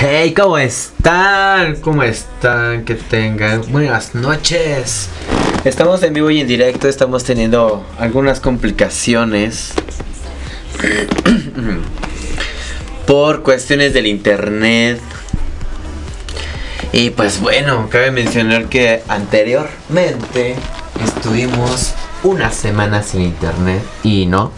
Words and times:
Hey, 0.00 0.32
¿cómo 0.32 0.56
están? 0.58 1.74
¿Cómo 1.80 2.04
están? 2.04 2.84
Que 2.84 2.94
tengan 2.94 3.62
buenas 3.72 4.14
noches. 4.14 5.08
Estamos 5.64 6.04
en 6.04 6.14
vivo 6.14 6.30
y 6.30 6.40
en 6.40 6.46
directo, 6.46 6.86
estamos 6.86 7.24
teniendo 7.24 7.84
algunas 7.98 8.38
complicaciones 8.38 9.72
por 13.08 13.42
cuestiones 13.42 13.92
del 13.92 14.06
internet. 14.06 15.00
Y 16.92 17.10
pues 17.10 17.40
bueno, 17.40 17.88
cabe 17.90 18.12
mencionar 18.12 18.66
que 18.66 19.02
anteriormente 19.08 20.54
estuvimos 21.04 21.94
una 22.22 22.52
semana 22.52 23.02
sin 23.02 23.22
internet 23.22 23.82
y 24.04 24.26
no, 24.26 24.52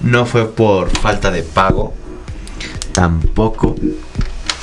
no 0.00 0.24
fue 0.24 0.50
por 0.50 0.88
falta 0.88 1.30
de 1.30 1.42
pago, 1.42 1.92
tampoco 2.92 3.74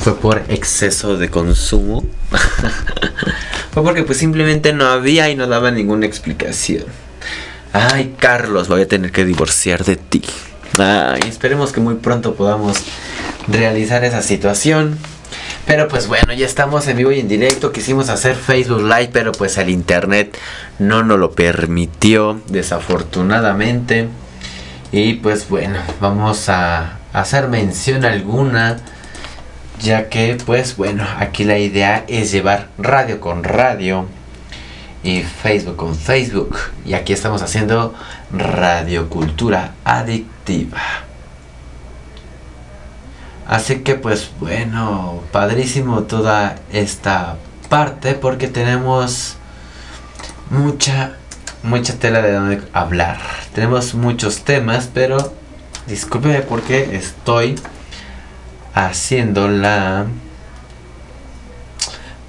fue 0.06 0.20
por 0.20 0.44
exceso 0.50 1.18
de 1.18 1.32
consumo. 1.32 2.06
fue 3.72 3.82
porque 3.82 4.04
pues 4.04 4.20
simplemente 4.20 4.72
no 4.72 4.86
había 4.86 5.32
y 5.32 5.36
no 5.36 5.48
daba 5.48 5.72
ninguna 5.72 6.06
explicación. 6.06 6.84
Ay, 7.74 8.14
Carlos, 8.20 8.68
voy 8.68 8.84
a 8.84 8.88
tener 8.88 9.12
que 9.12 9.26
divorciar 9.26 9.84
de 9.84 9.96
ti. 9.96 10.22
Ay, 10.78 11.22
esperemos 11.28 11.72
que 11.72 11.80
muy 11.80 11.96
pronto 11.96 12.36
podamos 12.36 12.78
realizar 13.48 14.04
esa 14.04 14.22
situación. 14.22 14.96
Pero 15.66 15.88
pues 15.88 16.06
bueno, 16.06 16.34
ya 16.34 16.46
estamos 16.46 16.88
en 16.88 16.98
vivo 16.98 17.12
y 17.12 17.20
en 17.20 17.28
directo. 17.28 17.72
Quisimos 17.72 18.10
hacer 18.10 18.36
Facebook 18.36 18.84
Live, 18.84 19.10
pero 19.12 19.32
pues 19.32 19.58
el 19.58 19.72
internet 19.72 20.38
no 20.78 21.02
nos 21.02 21.18
lo 21.18 21.32
permitió, 21.32 22.40
desafortunadamente. 22.50 24.08
Y 24.92 25.14
pues 25.16 25.50
bueno, 25.50 25.80
vamos 26.00 26.48
a 26.50 27.00
hacer 27.12 27.48
mención 27.48 28.06
alguna 28.06 28.78
ya 29.82 30.10
que 30.10 30.38
pues 30.46 30.78
bueno 30.78 31.06
aquí 31.20 31.44
la 31.44 31.58
idea 31.58 32.06
es 32.08 32.32
llevar 32.32 32.70
radio 32.78 33.20
con 33.20 33.44
radio 33.44 34.08
y 35.06 35.22
Facebook 35.22 35.76
con 35.76 35.96
Facebook. 35.96 36.58
Y 36.84 36.96
aquí 36.96 37.14
estamos 37.14 37.42
haciendo 37.44 37.94
radiocultura 38.32 39.76
adictiva. 39.84 40.82
Así 43.48 43.78
que 43.80 43.96
pues 43.96 44.32
bueno 44.40 45.22
padrísimo 45.32 46.04
toda 46.04 46.56
esta 46.72 47.38
parte 47.70 48.16
porque 48.16 48.48
tenemos 48.48 49.38
mucha 50.50 51.14
mucha 51.62 51.94
tela 52.00 52.22
de 52.22 52.34
donde 52.34 52.62
hablar. 52.74 53.20
Tenemos 53.54 53.94
muchos 53.94 54.44
temas 54.44 54.90
pero 54.92 55.34
discúlpeme 55.86 56.42
porque 56.42 56.96
estoy 56.96 57.56
haciendo 58.76 59.48
la 59.48 60.06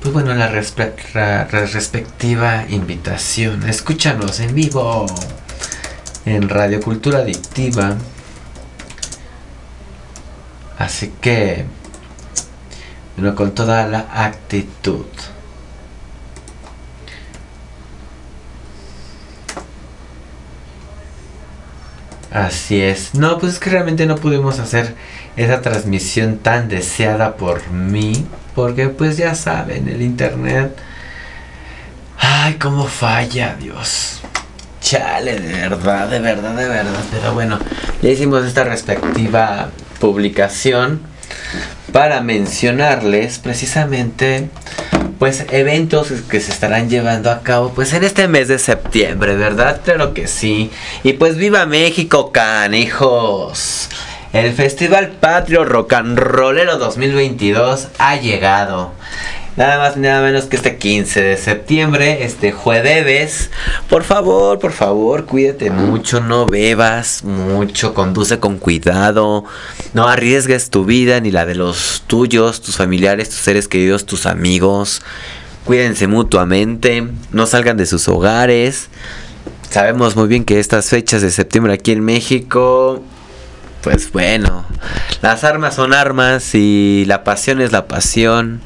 pues 0.00 0.14
bueno 0.14 0.32
la, 0.34 0.48
respectiva 0.48 2.64
invitación. 2.68 3.68
Escúchanos 3.68 4.38
en 4.38 4.54
vivo 4.54 5.06
en 6.24 6.48
Radio 6.48 6.80
Cultura 6.80 7.18
Adictiva. 7.18 7.96
Así 10.78 11.12
que 11.20 11.64
bueno 13.16 13.34
con 13.34 13.52
toda 13.52 13.88
la 13.88 14.06
actitud. 14.12 15.06
Así 22.30 22.80
es. 22.80 23.14
No, 23.14 23.38
pues 23.38 23.54
es 23.54 23.58
que 23.58 23.70
realmente 23.70 24.06
no 24.06 24.14
pudimos 24.16 24.60
hacer 24.60 24.94
esa 25.36 25.60
transmisión 25.60 26.38
tan 26.38 26.68
deseada 26.68 27.36
por 27.36 27.70
mí. 27.70 28.26
Porque 28.54 28.88
pues 28.88 29.16
ya 29.16 29.34
saben, 29.34 29.88
el 29.88 30.02
internet. 30.02 30.76
Ay, 32.18 32.54
cómo 32.54 32.86
falla, 32.86 33.56
Dios. 33.60 34.20
Chale, 34.80 35.38
de 35.38 35.52
verdad, 35.52 36.08
de 36.08 36.20
verdad, 36.20 36.54
de 36.54 36.68
verdad. 36.68 37.04
Pero 37.10 37.34
bueno, 37.34 37.58
ya 38.02 38.10
hicimos 38.10 38.44
esta 38.44 38.64
respectiva 38.64 39.70
publicación 40.00 41.00
para 41.92 42.20
mencionarles 42.20 43.38
precisamente 43.38 44.48
pues 45.18 45.46
eventos 45.50 46.08
que 46.28 46.40
se 46.40 46.52
estarán 46.52 46.90
llevando 46.90 47.30
a 47.30 47.42
cabo 47.42 47.72
pues 47.74 47.92
en 47.94 48.04
este 48.04 48.28
mes 48.28 48.48
de 48.48 48.58
septiembre, 48.58 49.34
¿verdad? 49.34 49.80
Claro 49.82 50.12
que 50.12 50.26
sí. 50.26 50.70
Y 51.02 51.14
pues 51.14 51.36
viva 51.36 51.64
México, 51.66 52.32
canijos. 52.32 53.88
El 54.36 54.52
Festival 54.52 55.12
Patrio 55.18 55.64
Rock 55.64 55.94
and 55.94 56.18
Rollero 56.18 56.76
2022 56.76 57.88
ha 57.96 58.16
llegado. 58.16 58.92
Nada 59.56 59.78
más 59.78 59.96
nada 59.96 60.20
menos 60.20 60.44
que 60.44 60.56
este 60.56 60.76
15 60.76 61.22
de 61.22 61.36
septiembre, 61.38 62.22
este 62.22 62.52
jueves. 62.52 63.48
Por 63.88 64.04
favor, 64.04 64.58
por 64.58 64.72
favor, 64.72 65.24
cuídate 65.24 65.70
mucho, 65.70 66.20
no 66.20 66.44
bebas 66.44 67.24
mucho, 67.24 67.94
conduce 67.94 68.38
con 68.38 68.58
cuidado, 68.58 69.44
no 69.94 70.06
arriesgues 70.06 70.68
tu 70.68 70.84
vida 70.84 71.18
ni 71.20 71.30
la 71.30 71.46
de 71.46 71.54
los 71.54 72.02
tuyos, 72.06 72.60
tus 72.60 72.76
familiares, 72.76 73.30
tus 73.30 73.38
seres 73.38 73.68
queridos, 73.68 74.04
tus 74.04 74.26
amigos. 74.26 75.00
Cuídense 75.64 76.08
mutuamente, 76.08 77.08
no 77.32 77.46
salgan 77.46 77.78
de 77.78 77.86
sus 77.86 78.06
hogares. 78.06 78.90
Sabemos 79.70 80.14
muy 80.14 80.28
bien 80.28 80.44
que 80.44 80.60
estas 80.60 80.90
fechas 80.90 81.22
de 81.22 81.30
septiembre 81.30 81.72
aquí 81.72 81.92
en 81.92 82.04
México 82.04 83.02
pues 83.86 84.10
bueno, 84.10 84.64
las 85.22 85.44
armas 85.44 85.76
son 85.76 85.94
armas 85.94 86.56
y 86.56 87.04
la 87.06 87.22
pasión 87.22 87.60
es 87.60 87.70
la 87.70 87.86
pasión. 87.86 88.60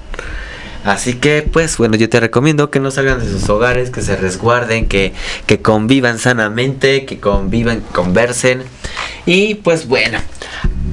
Así 0.83 1.13
que, 1.13 1.43
pues 1.43 1.77
bueno, 1.77 1.97
yo 1.97 2.09
te 2.09 2.21
recomiendo 2.21 2.71
que 2.71 2.81
no 2.81 2.91
salgan 2.91 3.21
de 3.21 3.31
sus 3.31 3.47
hogares, 3.51 3.91
que 3.91 4.01
se 4.01 4.17
resguarden, 4.17 4.89
que, 4.89 5.13
que 5.45 5.61
convivan 5.61 6.19
sanamente, 6.19 7.05
que 7.05 7.21
convivan, 7.21 7.83
conversen. 7.93 8.63
Y 9.27 9.57
pues 9.57 9.89
bueno, 9.89 10.21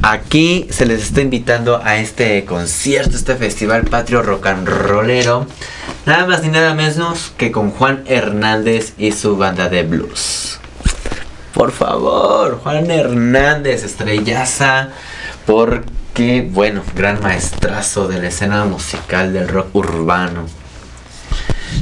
aquí 0.02 0.68
se 0.72 0.86
les 0.86 1.04
está 1.04 1.22
invitando 1.22 1.82
a 1.82 1.96
este 2.00 2.44
concierto, 2.44 3.16
este 3.16 3.38
festival 3.38 3.86
patrio 3.86 4.24
rock 4.24 4.48
and 4.48 4.68
rollero. 4.68 5.48
Nada 6.06 6.28
más 6.28 6.44
ni 6.44 6.50
nada 6.50 6.74
menos 6.74 7.32
que 7.38 7.54
con 7.54 7.72
Juan 7.72 8.04
Hernández 8.08 8.92
y 8.98 9.14
su 9.14 9.38
banda 9.38 9.70
de 9.70 9.84
blues. 9.84 10.60
Por 11.57 11.71
favor, 11.71 12.59
Juan 12.62 12.92
Hernández, 12.92 13.83
estrellaza, 13.83 14.89
porque, 15.48 16.48
bueno, 16.48 16.83
gran 16.95 17.19
maestrazo 17.19 18.07
de 18.07 18.21
la 18.21 18.27
escena 18.27 18.63
musical 18.65 19.33
del 19.33 19.48
rock 19.48 19.75
urbano. 19.75 20.45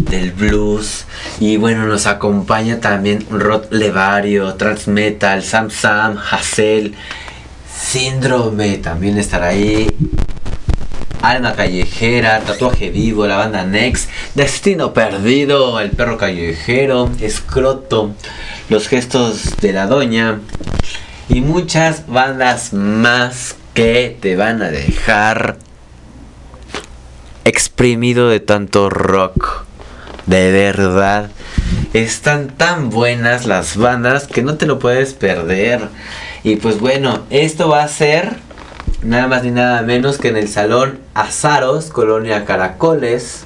del 0.10 0.32
blues. 0.32 1.06
Y 1.42 1.58
bueno, 1.58 1.86
nos 1.88 2.06
acompaña 2.06 2.80
también 2.80 3.26
Rod 3.30 3.66
Levario, 3.72 4.54
Transmetal, 4.54 5.44
Sam 5.44 5.70
Sam, 5.70 6.18
Hassel, 6.32 6.96
Síndrome 7.78 8.78
también 8.78 9.18
estará 9.18 9.48
ahí. 9.48 9.94
Alma 11.30 11.54
Callejera, 11.56 12.42
Tatuaje 12.42 12.92
Vivo, 12.92 13.26
la 13.26 13.38
banda 13.38 13.66
Next, 13.66 14.12
Destino 14.36 14.94
Perdido, 14.94 15.80
El 15.80 15.90
Perro 15.90 16.20
Callejero, 16.20 17.10
Escroto, 17.20 18.14
Los 18.70 18.88
Gestos 18.88 19.58
de 19.58 19.74
la 19.74 19.88
Doña 19.88 20.40
y 21.28 21.42
muchas 21.42 22.06
bandas 22.08 22.74
más 22.74 23.56
que 23.74 24.16
te 24.22 24.36
van 24.36 24.62
a 24.62 24.70
dejar 24.70 25.58
exprimido 27.44 28.30
de 28.30 28.40
tanto 28.40 28.92
rock. 28.92 29.66
De 30.28 30.52
verdad. 30.52 31.32
Están 31.94 32.50
tan 32.50 32.92
buenas 32.92 33.46
las 33.46 33.78
bandas 33.78 34.28
que 34.28 34.44
no 34.44 34.56
te 34.56 34.68
lo 34.68 34.78
puedes 34.78 35.14
perder. 35.14 35.88
Y 36.44 36.58
pues 36.58 36.80
bueno, 36.80 37.22
esto 37.32 37.70
va 37.70 37.84
a 37.84 37.88
ser 37.88 38.45
nada 39.06 39.28
más 39.28 39.44
ni 39.44 39.52
nada 39.52 39.82
menos 39.84 40.18
que 40.18 40.30
en 40.30 40.38
el 40.38 40.48
Salón 40.48 41.00
Azaros, 41.14 41.88
Colonia 41.88 42.44
Caracoles. 42.46 43.46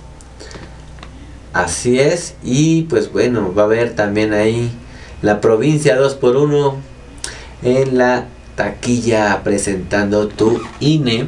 Así 1.53 2.00
es. 2.00 2.35
Y 2.44 2.83
pues 2.83 3.11
bueno, 3.11 3.53
va 3.53 3.63
a 3.63 3.65
haber 3.65 3.95
también 3.95 4.33
ahí 4.33 4.71
la 5.21 5.41
provincia 5.41 6.00
2x1 6.00 6.75
en 7.63 7.97
la 7.97 8.25
taquilla 8.56 9.41
presentando 9.44 10.27
tu 10.27 10.61
INE. 10.79 11.27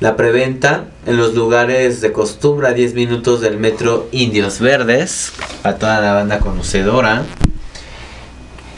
La 0.00 0.16
preventa 0.16 0.86
en 1.06 1.16
los 1.16 1.34
lugares 1.34 2.00
de 2.00 2.12
costumbre 2.12 2.66
a 2.66 2.72
10 2.72 2.94
minutos 2.94 3.40
del 3.40 3.56
metro 3.56 4.08
Indios 4.10 4.58
Verdes. 4.58 5.32
A 5.62 5.74
toda 5.74 6.00
la 6.00 6.12
banda 6.12 6.40
conocedora. 6.40 7.22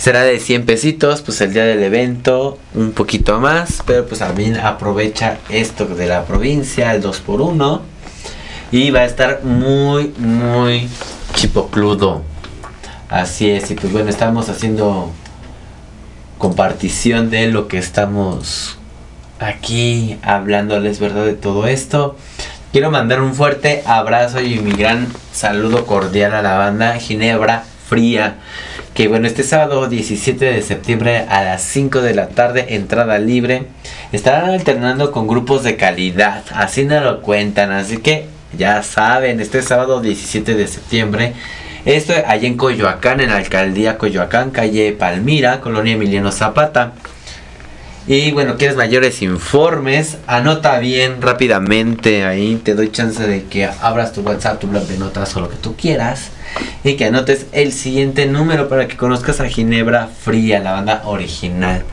Será 0.05 0.23
de 0.23 0.39
100 0.39 0.67
pesitos, 0.67 1.23
pues 1.23 1.41
el 1.41 1.55
día 1.55 1.65
del 1.65 1.83
evento 1.83 2.59
un 2.75 2.93
poquito 2.93 3.41
más, 3.41 3.83
pero 3.87 4.05
pues 4.05 4.19
también 4.19 4.59
aprovecha 4.59 5.39
esto 5.49 5.87
de 5.87 6.07
la 6.07 6.27
provincia, 6.27 6.95
el 6.95 7.03
2x1. 7.03 7.81
Y 8.71 8.91
va 8.91 9.01
a 9.01 9.05
estar 9.07 9.45
muy, 9.45 10.13
muy 10.19 10.91
chipocludo. 11.33 12.21
Así 13.09 13.49
es, 13.49 13.71
y 13.71 13.77
pues 13.77 13.95
bueno, 13.95 14.11
estamos 14.11 14.51
haciendo 14.51 15.11
compartición 16.37 17.31
de 17.31 17.47
lo 17.47 17.67
que 17.67 17.79
estamos 17.79 18.77
aquí 19.39 20.19
hablándoles, 20.21 21.01
¿verdad? 21.01 21.25
De 21.25 21.33
todo 21.33 21.67
esto. 21.67 22.15
Quiero 22.73 22.91
mandar 22.91 23.23
un 23.23 23.35
fuerte 23.35 23.83
abrazo 23.87 24.43
y 24.43 24.59
mi 24.59 24.73
gran 24.73 25.09
saludo 25.33 25.87
cordial 25.87 26.35
a 26.35 26.43
la 26.43 26.59
banda 26.59 26.99
Ginebra 26.99 27.65
Fría. 27.89 28.37
Que 28.95 29.09
bueno, 29.09 29.27
este 29.27 29.43
sábado 29.43 29.89
17 29.89 30.45
de 30.45 30.63
septiembre 30.63 31.27
a 31.29 31.43
las 31.43 31.63
5 31.63 32.01
de 32.01 32.15
la 32.15 32.29
tarde, 32.29 32.77
entrada 32.77 33.19
libre. 33.19 33.67
Estarán 34.13 34.51
alternando 34.51 35.11
con 35.11 35.27
grupos 35.27 35.65
de 35.65 35.77
calidad. 35.77 36.45
Así 36.53 36.85
nos 36.85 37.03
lo 37.03 37.21
cuentan. 37.21 37.73
Así 37.73 37.97
que 37.99 38.27
ya 38.57 38.83
saben, 38.85 39.41
este 39.41 39.63
sábado 39.63 40.01
17 40.01 40.55
de 40.55 40.69
septiembre 40.69 41.35
esto 41.85 42.15
allá 42.27 42.49
en 42.49 42.57
Coyoacán, 42.57 43.21
en 43.21 43.29
la 43.29 43.37
alcaldía 43.37 43.99
Coyoacán, 43.99 44.51
calle 44.51 44.93
Palmira, 44.93 45.61
colonia 45.61 45.93
Emiliano 45.93 46.33
Zapata. 46.33 46.93
Y 48.07 48.33
bueno, 48.33 48.57
quieres 48.57 48.77
mayores 48.77 49.21
informes, 49.21 50.17
anota 50.27 50.79
bien 50.79 51.21
rápidamente 51.21 52.25
ahí, 52.25 52.57
te 52.57 52.75
doy 52.75 52.91
chance 52.91 53.27
de 53.27 53.45
que 53.45 53.67
abras 53.67 54.15
tu 54.15 54.23
WhatsApp, 54.23 54.61
tu 54.61 54.67
blog 54.67 54.87
de 54.87 54.97
notas 54.97 55.37
o 55.37 55.41
lo 55.41 55.51
que 55.51 55.57
tú 55.57 55.77
quieras. 55.77 56.31
Y 56.83 56.97
que 56.97 57.07
anotes 57.07 57.47
el 57.53 57.73
siguiente 57.73 58.27
número 58.27 58.69
para 58.69 58.89
que 58.89 58.97
conozcas 58.97 59.41
a 59.41 59.49
Ginebra 59.49 60.09
Fría, 60.09 60.61
la 60.61 60.73
banda 60.73 61.03
original. 61.05 61.85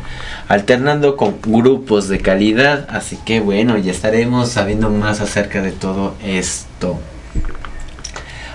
Alternando 0.48 1.16
con 1.16 1.36
grupos 1.42 2.08
de 2.08 2.20
calidad. 2.20 2.88
Así 2.90 3.18
que 3.26 3.40
bueno, 3.40 3.78
ya 3.78 3.92
estaremos 3.92 4.50
sabiendo 4.50 4.90
más 4.90 5.22
acerca 5.22 5.62
de 5.62 5.72
todo 5.72 6.16
esto. 6.24 7.00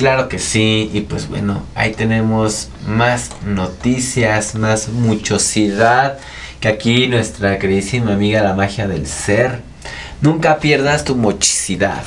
Claro 0.00 0.30
que 0.30 0.38
sí, 0.38 0.90
y 0.94 1.02
pues 1.02 1.28
bueno, 1.28 1.62
ahí 1.74 1.92
tenemos 1.92 2.70
más 2.88 3.32
noticias, 3.44 4.54
más 4.54 4.88
muchosidad 4.88 6.16
que 6.58 6.68
aquí 6.68 7.06
nuestra 7.06 7.58
queridísima 7.58 8.14
amiga 8.14 8.42
la 8.42 8.54
magia 8.54 8.88
del 8.88 9.06
ser. 9.06 9.60
Nunca 10.22 10.58
pierdas 10.58 11.04
tu 11.04 11.16
mochicidad. 11.16 12.02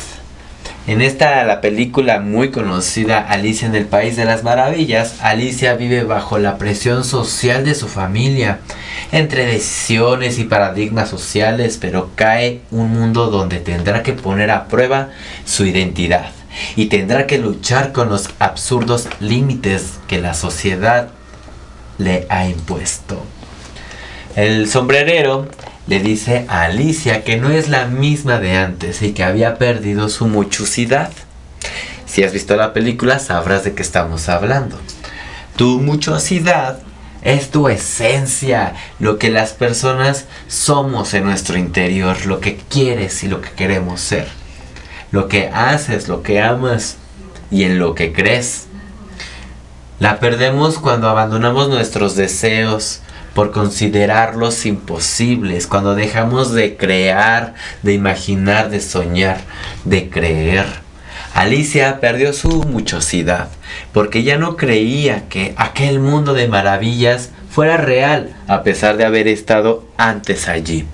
En 0.88 1.04
esta, 1.04 1.44
la 1.44 1.62
película 1.62 2.19
muy 2.19 2.50
conocida 2.50 3.19
Alicia 3.19 3.68
en 3.68 3.75
el 3.75 3.86
País 3.86 4.16
de 4.16 4.25
las 4.25 4.44
Maravillas, 4.44 5.22
Alicia 5.22 5.75
vive 5.75 6.04
bajo 6.04 6.39
la 6.39 6.57
presión 6.57 7.04
social 7.04 7.63
de 7.63 7.75
su 7.75 7.88
familia, 7.88 8.57
entre 9.12 9.46
decisiones 9.46 10.39
y 10.39 10.46
paradigmas 10.46 11.10
sociales, 11.10 11.78
pero 11.80 12.10
cae 12.16 12.62
un 12.72 12.89
mundo 12.89 13.28
donde 13.28 13.60
tendrá 13.60 14.01
que 14.01 14.13
poner 14.13 14.50
a 14.50 14.68
prueba 14.68 15.10
su 15.46 15.63
identidad 15.68 16.31
y 16.76 16.86
tendrá 16.88 17.28
que 17.28 17.38
luchar 17.38 17.92
con 17.92 18.10
los 18.10 18.30
absurdos 18.40 19.08
límites 19.20 20.00
que 20.08 20.20
la 20.20 20.34
sociedad 20.34 21.10
le 21.98 22.26
ha 22.30 22.48
impuesto. 22.48 23.24
El 24.36 24.70
sombrerero 24.70 25.48
le 25.88 26.00
dice 26.00 26.46
a 26.48 26.64
Alicia 26.64 27.24
que 27.24 27.38
no 27.38 27.50
es 27.50 27.70
la 27.70 27.86
misma 27.86 28.40
de 28.40 28.58
antes 28.58 29.02
y 29.02 29.14
que 29.14 29.24
había 29.24 29.58
perdido 29.58 30.10
su 30.10 30.28
muchosidad. 30.28 31.12
Si 32.06 32.24
has 32.24 32.34
visto 32.34 32.56
la 32.56 32.74
película 32.74 33.20
sabrás 33.20 33.64
de 33.64 33.74
qué 33.74 33.82
estamos 33.82 34.30
hablando. 34.30 34.80
Tu 35.56 35.80
muchosidad 35.80 36.80
es 37.22 37.52
tu 37.52 37.70
esencia, 37.70 38.74
lo 39.00 39.18
que 39.18 39.30
las 39.30 39.52
personas 39.54 40.26
somos 40.48 41.14
en 41.14 41.24
nuestro 41.24 41.58
interior, 41.58 42.26
lo 42.26 42.40
que 42.40 42.58
quieres 42.58 43.24
y 43.24 43.28
lo 43.28 43.42
que 43.42 43.52
queremos 43.52 44.02
ser. 44.02 44.43
Lo 45.13 45.27
que 45.27 45.48
haces, 45.48 46.10
lo 46.10 46.24
que 46.24 46.42
amas 46.42 46.98
y 47.51 47.63
en 47.63 47.77
lo 47.77 47.94
que 47.94 48.12
crees. 48.12 48.65
La 50.00 50.19
perdemos 50.19 50.80
cuando 50.80 51.07
abandonamos 51.07 51.69
nuestros 51.69 52.15
deseos, 52.15 53.01
por 53.36 53.51
considerarlos 53.51 54.65
imposibles, 54.65 55.67
cuando 55.67 55.93
dejamos 55.93 56.51
de 56.51 56.77
crear, 56.77 57.53
de 57.84 57.93
imaginar, 57.93 58.72
de 58.72 58.82
soñar, 58.82 59.38
de 59.86 60.10
creer. 60.10 60.65
Alicia 61.36 62.00
perdió 62.00 62.34
su 62.34 62.63
muchosidad, 62.63 63.50
porque 63.91 64.24
ya 64.24 64.38
no 64.38 64.55
creía 64.55 65.29
que 65.29 65.53
aquel 65.58 66.00
mundo 66.00 66.34
de 66.34 66.48
maravillas 66.48 67.29
fuera 67.51 67.77
real, 67.77 68.36
a 68.48 68.63
pesar 68.63 68.98
de 68.98 69.05
haber 69.05 69.27
estado 69.27 69.84
antes 69.96 70.48
allí. 70.48 70.88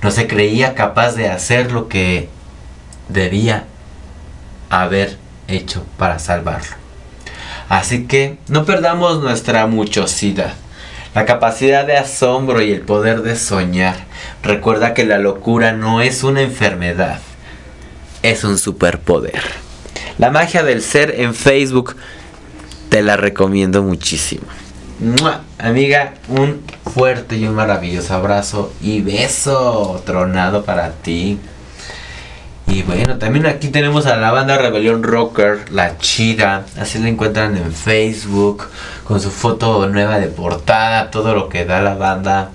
No 0.00 0.12
se 0.12 0.28
creía 0.28 0.74
capaz 0.74 1.16
de 1.16 1.28
hacer 1.28 1.72
lo 1.72 1.88
que 1.88 2.28
debía 3.08 3.64
haber 4.70 5.16
hecho 5.48 5.84
para 5.98 6.18
salvarlo. 6.18 6.76
Así 7.68 8.06
que 8.06 8.38
no 8.48 8.64
perdamos 8.64 9.22
nuestra 9.22 9.66
muchosidad 9.66 10.54
la 11.14 11.26
capacidad 11.26 11.86
de 11.86 11.96
asombro 11.96 12.60
y 12.60 12.72
el 12.72 12.80
poder 12.80 13.22
de 13.22 13.36
soñar. 13.36 13.96
Recuerda 14.42 14.94
que 14.94 15.04
la 15.04 15.18
locura 15.18 15.72
no 15.72 16.02
es 16.02 16.24
una 16.24 16.42
enfermedad, 16.42 17.20
es 18.22 18.42
un 18.44 18.58
superpoder. 18.58 19.40
La 20.18 20.30
magia 20.30 20.62
del 20.64 20.82
ser 20.82 21.14
en 21.20 21.34
Facebook 21.34 21.96
te 22.88 23.02
la 23.02 23.16
recomiendo 23.16 23.82
muchísimo. 23.82 24.42
Amiga, 25.58 26.14
un 26.28 26.62
fuerte 26.92 27.36
y 27.36 27.46
un 27.46 27.54
maravilloso 27.54 28.14
abrazo 28.14 28.72
y 28.80 29.00
beso 29.00 30.02
tronado 30.04 30.64
para 30.64 30.92
ti. 30.92 31.38
Y 32.74 32.82
bueno, 32.82 33.18
también 33.18 33.46
aquí 33.46 33.68
tenemos 33.68 34.06
a 34.06 34.16
la 34.16 34.32
banda 34.32 34.58
Rebelión 34.58 35.04
Rocker, 35.04 35.70
La 35.70 35.96
Chida. 35.98 36.66
Así 36.76 36.98
la 36.98 37.08
encuentran 37.08 37.56
en 37.56 37.72
Facebook, 37.72 38.64
con 39.04 39.20
su 39.20 39.30
foto 39.30 39.88
nueva 39.88 40.18
de 40.18 40.26
portada, 40.26 41.12
todo 41.12 41.36
lo 41.36 41.48
que 41.48 41.64
da 41.64 41.80
la 41.82 41.94
banda. 41.94 42.50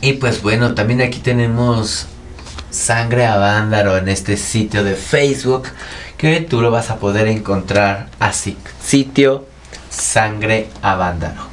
Y 0.00 0.14
pues 0.14 0.40
bueno, 0.40 0.74
también 0.74 1.02
aquí 1.02 1.18
tenemos 1.18 2.06
Sangre 2.70 3.26
a 3.26 3.36
en 3.98 4.08
este 4.08 4.38
sitio 4.38 4.84
de 4.84 4.94
Facebook, 4.94 5.68
que 6.16 6.40
tú 6.40 6.62
lo 6.62 6.70
vas 6.70 6.88
a 6.88 6.96
poder 6.96 7.28
encontrar 7.28 8.08
así. 8.20 8.56
Sitio 8.82 9.44
Sangre 9.90 10.70
a. 10.80 11.49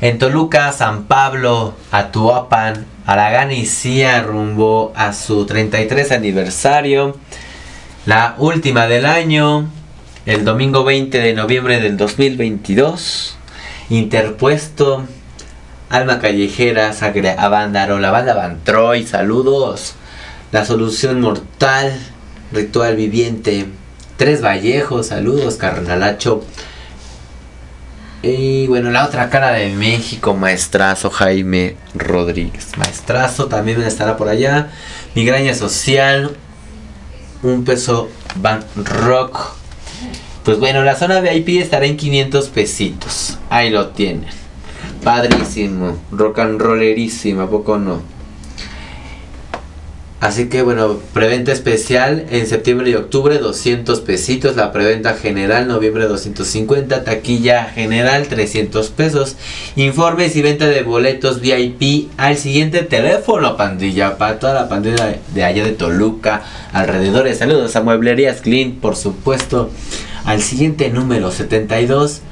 En 0.00 0.18
Toluca, 0.18 0.70
San 0.72 1.06
Pablo, 1.06 1.74
Atuapan, 1.90 2.86
Aragán 3.04 3.50
y 3.50 3.66
rumbo 4.20 4.92
a 4.94 5.12
su 5.12 5.44
33 5.44 6.12
aniversario. 6.12 7.16
La 8.06 8.36
última 8.38 8.86
del 8.86 9.06
año. 9.06 9.68
el 10.24 10.44
domingo 10.44 10.84
20 10.84 11.18
de 11.18 11.32
noviembre 11.32 11.80
del 11.80 11.96
2022. 11.96 13.36
Interpuesto, 13.90 15.04
Alma 15.90 16.20
Callejera, 16.20 16.92
Sacre 16.92 17.30
Avándaro, 17.30 17.98
la 17.98 18.12
banda 18.12 18.34
Van 18.34 18.60
Troy, 18.62 19.04
saludos. 19.04 19.94
La 20.52 20.64
Solución 20.64 21.20
Mortal, 21.20 21.98
Ritual 22.52 22.94
Viviente, 22.94 23.66
Tres 24.16 24.42
Vallejos, 24.44 25.08
saludos, 25.08 25.56
Carnalacho. 25.56 26.44
Y 28.22 28.66
bueno, 28.66 28.90
la 28.90 29.06
otra 29.06 29.30
cara 29.30 29.52
de 29.52 29.70
México, 29.70 30.34
maestrazo 30.34 31.08
Jaime 31.10 31.76
Rodríguez. 31.94 32.76
Maestrazo 32.76 33.46
también 33.46 33.80
estará 33.82 34.16
por 34.16 34.28
allá. 34.28 34.70
Migraña 35.14 35.54
Social, 35.54 36.36
un 37.42 37.64
peso 37.64 38.08
Van 38.36 38.64
Rock. 38.76 39.54
Pues 40.44 40.58
bueno, 40.58 40.82
la 40.82 40.96
zona 40.96 41.20
VIP 41.20 41.60
estará 41.60 41.86
en 41.86 41.96
500 41.96 42.48
pesitos. 42.48 43.38
Ahí 43.50 43.70
lo 43.70 43.88
tienen. 43.88 44.26
Padrísimo, 45.04 45.98
rock 46.10 46.40
and 46.40 46.60
rollerísimo, 46.60 47.42
¿a 47.42 47.50
poco 47.50 47.78
no? 47.78 48.02
Así 50.20 50.48
que 50.48 50.62
bueno, 50.62 50.98
preventa 51.14 51.52
especial 51.52 52.26
en 52.30 52.48
septiembre 52.48 52.90
y 52.90 52.94
octubre 52.94 53.38
200 53.38 54.00
pesitos, 54.00 54.56
la 54.56 54.72
preventa 54.72 55.14
general 55.14 55.68
noviembre 55.68 56.08
250, 56.08 57.04
taquilla 57.04 57.66
general 57.66 58.26
300 58.26 58.90
pesos. 58.90 59.36
Informes 59.76 60.34
y 60.34 60.42
venta 60.42 60.66
de 60.66 60.82
boletos 60.82 61.40
VIP 61.40 62.10
al 62.16 62.36
siguiente 62.36 62.82
teléfono, 62.82 63.56
pandilla, 63.56 64.18
para 64.18 64.40
toda 64.40 64.54
la 64.54 64.68
pandilla 64.68 65.18
de 65.32 65.44
allá 65.44 65.64
de 65.64 65.70
Toluca, 65.70 66.42
alrededores. 66.72 67.38
Saludos 67.38 67.76
a 67.76 67.82
Mueblerías 67.82 68.40
Clean, 68.40 68.72
por 68.72 68.96
supuesto. 68.96 69.70
Al 70.24 70.42
siguiente 70.42 70.90
número 70.90 71.30
72 71.30 72.22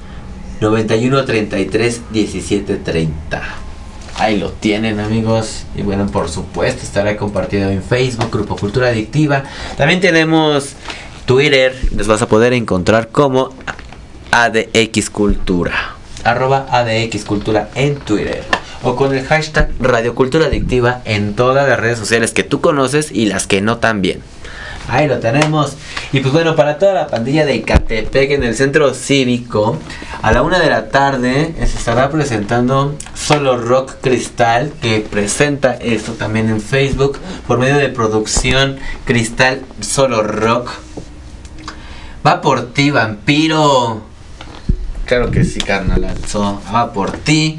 91 0.61 1.25
33 1.25 2.01
17 2.13 2.77
30. 2.79 3.66
Ahí 4.19 4.39
lo 4.39 4.51
tienen 4.51 4.99
amigos. 4.99 5.65
Y 5.75 5.83
bueno, 5.83 6.07
por 6.07 6.29
supuesto 6.29 6.83
estará 6.83 7.17
compartido 7.17 7.71
en 7.71 7.83
Facebook, 7.83 8.31
Grupo 8.31 8.57
Cultura 8.57 8.89
Adictiva. 8.89 9.45
También 9.77 10.01
tenemos 10.01 10.73
Twitter. 11.27 11.75
Les 11.95 12.07
vas 12.07 12.23
a 12.23 12.29
poder 12.29 12.53
encontrar 12.55 13.09
como 13.09 13.51
ADX 14.31 15.11
Cultura. 15.11 15.97
Arroba 16.25 16.67
ADX 16.71 17.25
Cultura 17.25 17.69
en 17.75 17.97
Twitter. 17.97 18.45
O 18.83 18.97
con 18.97 19.15
el 19.15 19.25
hashtag 19.27 19.71
Radio 19.81 20.15
Cultura 20.15 20.47
Adictiva 20.47 21.03
en 21.05 21.35
todas 21.35 21.69
las 21.69 21.79
redes 21.79 21.99
sociales 21.99 22.33
que 22.33 22.43
tú 22.43 22.61
conoces 22.61 23.13
y 23.13 23.27
las 23.27 23.47
que 23.47 23.61
no 23.61 23.79
también. 23.79 24.23
Ahí 24.89 25.09
lo 25.09 25.19
tenemos. 25.19 25.77
Y 26.13 26.21
pues 26.21 26.33
bueno, 26.33 26.55
para 26.55 26.79
toda 26.79 26.95
la 26.95 27.09
pandilla 27.09 27.45
de 27.45 27.57
Icatepec 27.57 28.31
en 28.31 28.45
el 28.45 28.55
centro 28.55 28.95
cívico, 28.95 29.79
a 30.23 30.33
la 30.33 30.43
una 30.43 30.59
de 30.59 30.71
la 30.71 30.89
tarde 30.89 31.55
se 31.59 31.77
estará 31.77 32.09
presentando 32.11 32.95
Solo 33.27 33.59
Rock 33.59 33.95
Cristal, 34.03 34.73
que 34.81 35.01
presenta 35.01 35.73
esto 35.75 36.13
también 36.13 36.49
en 36.49 36.61
Facebook 36.61 37.19
por 37.49 37.59
medio 37.59 37.77
de 37.77 37.89
producción 37.89 38.79
Cristal 39.05 39.63
Solo 39.81 40.23
Rock. 40.23 40.71
Va 42.25 42.41
por 42.41 42.73
ti, 42.73 42.93
vampiro. 42.93 44.03
Claro 45.07 45.33
que 45.33 45.43
sí, 45.43 45.59
carnalazo. 45.59 46.63
Va 46.73 46.93
por 46.93 47.11
ti. 47.11 47.59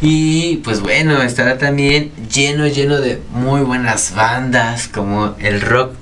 Y 0.00 0.56
pues 0.64 0.80
bueno, 0.80 1.22
estará 1.22 1.56
también 1.56 2.10
lleno, 2.28 2.66
lleno 2.66 2.98
de 2.98 3.22
muy 3.30 3.60
buenas 3.60 4.12
bandas 4.12 4.88
como 4.88 5.36
el 5.38 5.60
rock 5.60 5.94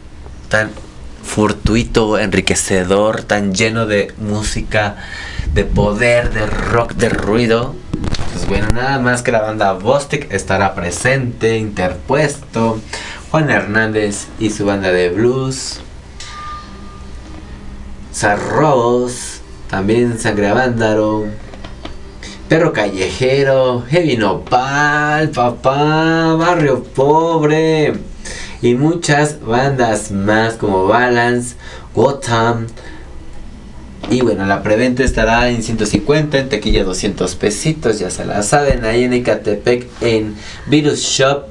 tan 0.48 0.70
fortuito, 1.22 2.18
enriquecedor, 2.18 3.22
tan 3.22 3.52
lleno 3.52 3.84
de 3.84 4.14
música, 4.16 4.96
de 5.52 5.66
poder, 5.66 6.32
de 6.32 6.46
rock, 6.46 6.94
de 6.94 7.10
ruido. 7.10 7.74
Pues 8.46 8.60
bueno, 8.60 8.74
nada 8.74 8.98
más 8.98 9.22
que 9.22 9.32
la 9.32 9.40
banda 9.40 9.72
Bostic 9.72 10.30
estará 10.30 10.74
presente, 10.74 11.56
interpuesto. 11.56 12.78
Juan 13.30 13.48
Hernández 13.48 14.26
y 14.38 14.50
su 14.50 14.66
banda 14.66 14.92
de 14.92 15.08
blues. 15.08 15.80
Sarros, 18.12 19.40
también 19.70 20.18
Sangre 20.18 20.48
Avándaro. 20.48 21.24
Perro 22.46 22.74
Callejero, 22.74 23.82
Heavy 23.88 24.18
Nopal, 24.18 25.30
papá, 25.30 26.34
Barrio 26.34 26.84
Pobre 26.84 27.94
y 28.60 28.74
muchas 28.74 29.40
bandas 29.40 30.10
más 30.10 30.54
como 30.54 30.86
Balance, 30.86 31.56
Gotham. 31.94 32.66
Y 34.10 34.20
bueno, 34.20 34.44
la 34.46 34.62
preventa 34.62 35.02
estará 35.02 35.48
en 35.48 35.62
150, 35.62 36.38
en 36.38 36.48
tequilla 36.48 36.84
200 36.84 37.34
pesitos, 37.36 37.98
ya 37.98 38.10
se 38.10 38.24
la 38.24 38.42
saben, 38.42 38.84
ahí 38.84 39.04
en 39.04 39.12
Ecatepec, 39.12 39.86
en 40.00 40.34
Virus 40.66 41.00
Shop, 41.00 41.46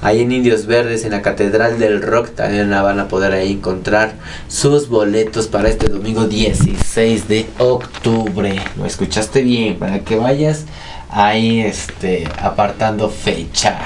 ahí 0.00 0.20
en 0.20 0.32
Indios 0.32 0.66
Verdes, 0.66 1.04
en 1.04 1.12
la 1.12 1.22
Catedral 1.22 1.78
del 1.78 2.02
Rock, 2.02 2.30
también 2.34 2.70
la 2.70 2.82
van 2.82 3.00
a 3.00 3.08
poder 3.08 3.32
ahí 3.32 3.52
encontrar 3.52 4.14
sus 4.48 4.88
boletos 4.88 5.46
para 5.48 5.68
este 5.68 5.88
domingo 5.88 6.26
16 6.26 7.26
de 7.26 7.46
octubre. 7.58 8.60
Lo 8.76 8.84
escuchaste 8.84 9.42
bien, 9.42 9.78
para 9.78 10.00
que 10.00 10.16
vayas 10.16 10.66
ahí 11.10 11.60
este, 11.60 12.28
apartando 12.38 13.08
fecha. 13.08 13.78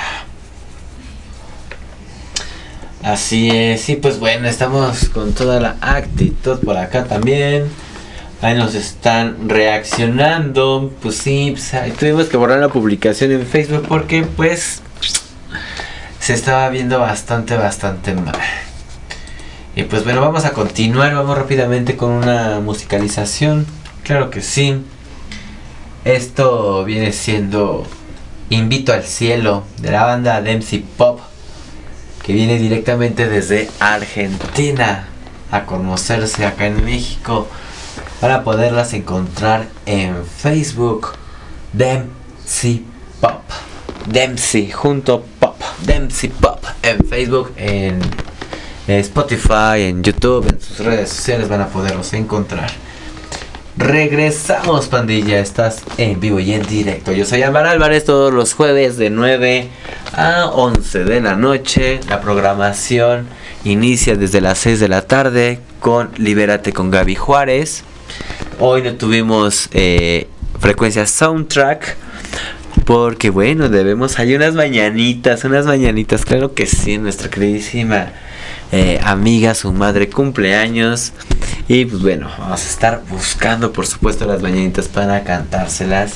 Así 3.03 3.49
es, 3.51 3.89
y 3.89 3.97
pues 3.97 4.19
bueno, 4.19 4.49
estamos 4.49 5.09
con 5.09 5.33
toda 5.33 5.61
la 5.61 5.77
actitud 5.81 6.59
por 6.59 6.77
acá 6.77 7.05
también. 7.05 7.69
Ahí 8.41 8.57
nos 8.57 8.75
están 8.75 9.49
reaccionando. 9.49 10.93
Pues 11.03 11.17
sí, 11.17 11.55
pues 11.55 11.97
tuvimos 11.99 12.27
que 12.27 12.37
borrar 12.37 12.61
la 12.61 12.69
publicación 12.69 13.33
en 13.33 13.47
Facebook 13.47 13.87
porque 13.89 14.23
pues 14.23 14.83
se 16.21 16.35
estaba 16.35 16.69
viendo 16.69 17.01
bastante, 17.01 17.57
bastante 17.57 18.15
mal. 18.15 18.39
Y 19.75 19.85
pues 19.85 20.05
bueno, 20.05 20.21
vamos 20.21 20.45
a 20.45 20.53
continuar, 20.53 21.15
vamos 21.15 21.37
rápidamente 21.37 21.97
con 21.97 22.11
una 22.11 22.61
musicalización. 22.61 23.67
Claro 24.05 24.31
que 24.31 24.41
sí. 24.41 24.83
Esto 26.05 26.85
viene 26.85 27.13
siendo 27.13 27.87
Invito 28.51 28.93
al 28.93 29.05
Cielo 29.05 29.65
de 29.79 29.91
la 29.91 30.05
banda 30.05 30.41
Dempsey 30.41 30.79
Pop 30.97 31.21
que 32.23 32.33
viene 32.33 32.59
directamente 32.59 33.29
desde 33.29 33.71
Argentina 33.81 35.09
a 35.51 35.65
conocerse 35.65 36.45
acá 36.45 36.67
en 36.67 36.85
México 36.85 37.49
para 38.21 38.43
poderlas 38.43 38.93
encontrar 38.95 39.67
en 39.87 40.25
Facebook 40.25 41.09
Dempsey 41.73 42.85
Pop 43.21 43.43
Dempsey 44.07 44.71
junto 44.71 45.25
Pop 45.39 45.57
Dempsey 45.85 46.31
Pop 46.31 46.65
en 46.83 47.07
Facebook 47.07 47.53
en 47.57 48.01
Spotify 48.87 49.83
en 49.83 50.03
YouTube 50.03 50.49
en 50.49 50.61
sus 50.61 50.79
redes 50.79 51.11
sociales 51.11 51.49
van 51.49 51.61
a 51.61 51.69
poderlos 51.69 52.13
encontrar 52.15 52.71
Regresamos 53.79 54.89
pandilla, 54.89 55.39
estás 55.39 55.85
en 55.99 56.19
vivo 56.19 56.41
y 56.41 56.53
en 56.53 56.67
directo. 56.67 57.13
Yo 57.13 57.25
soy 57.25 57.43
Álvaro 57.43 57.69
Álvarez 57.69 58.05
todos 58.05 58.35
los 58.35 58.53
jueves 58.53 58.97
de 58.97 59.09
9 59.09 59.69
a 60.15 60.47
11 60.47 61.05
de 61.05 61.21
la 61.21 61.37
noche. 61.37 62.01
La 62.09 62.21
programación 62.21 63.29
inicia 63.63 64.17
desde 64.17 64.41
las 64.41 64.59
6 64.59 64.81
de 64.81 64.89
la 64.89 65.03
tarde 65.03 65.61
con 65.79 66.11
Libérate 66.17 66.73
con 66.73 66.91
Gaby 66.91 67.15
Juárez. 67.15 67.85
Hoy 68.61 68.83
no 68.83 68.93
tuvimos 68.95 69.69
eh, 69.73 70.27
frecuencia 70.59 71.07
soundtrack. 71.07 71.97
Porque 72.85 73.31
bueno, 73.31 73.69
debemos, 73.69 74.19
hay 74.19 74.35
unas 74.35 74.55
mañanitas, 74.55 75.45
unas 75.45 75.67
mañanitas, 75.67 76.25
claro 76.25 76.55
que 76.55 76.67
sí, 76.67 76.99
nuestra 76.99 77.31
queridísima 77.31 78.13
eh, 78.73 78.99
amiga, 79.05 79.55
su 79.55 79.73
madre 79.73 80.09
cumpleaños. 80.09 81.13
Y 81.69 81.85
pues 81.85 82.03
bueno, 82.03 82.31
vamos 82.37 82.65
a 82.65 82.69
estar 82.69 83.03
buscando 83.09 83.73
por 83.73 83.87
supuesto 83.87 84.27
las 84.27 84.43
mañanitas 84.43 84.89
para 84.89 85.23
cantárselas. 85.23 86.15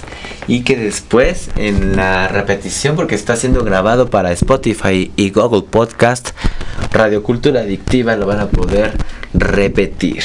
Y 0.49 0.63
que 0.63 0.77
después 0.77 1.51
en 1.57 1.95
la 1.95 2.27
repetición, 2.27 2.97
porque 2.97 3.15
está 3.15 3.37
siendo 3.37 3.63
grabado 3.63 4.11
para 4.11 4.33
Spotify 4.33 5.13
y 5.15 5.31
Google 5.31 5.63
Podcast, 5.71 6.31
Radio 6.91 7.23
Cultura 7.23 7.61
Adictiva 7.61 8.17
lo 8.17 8.27
van 8.27 8.41
a 8.41 8.49
poder 8.49 8.97
repetir. 9.33 10.25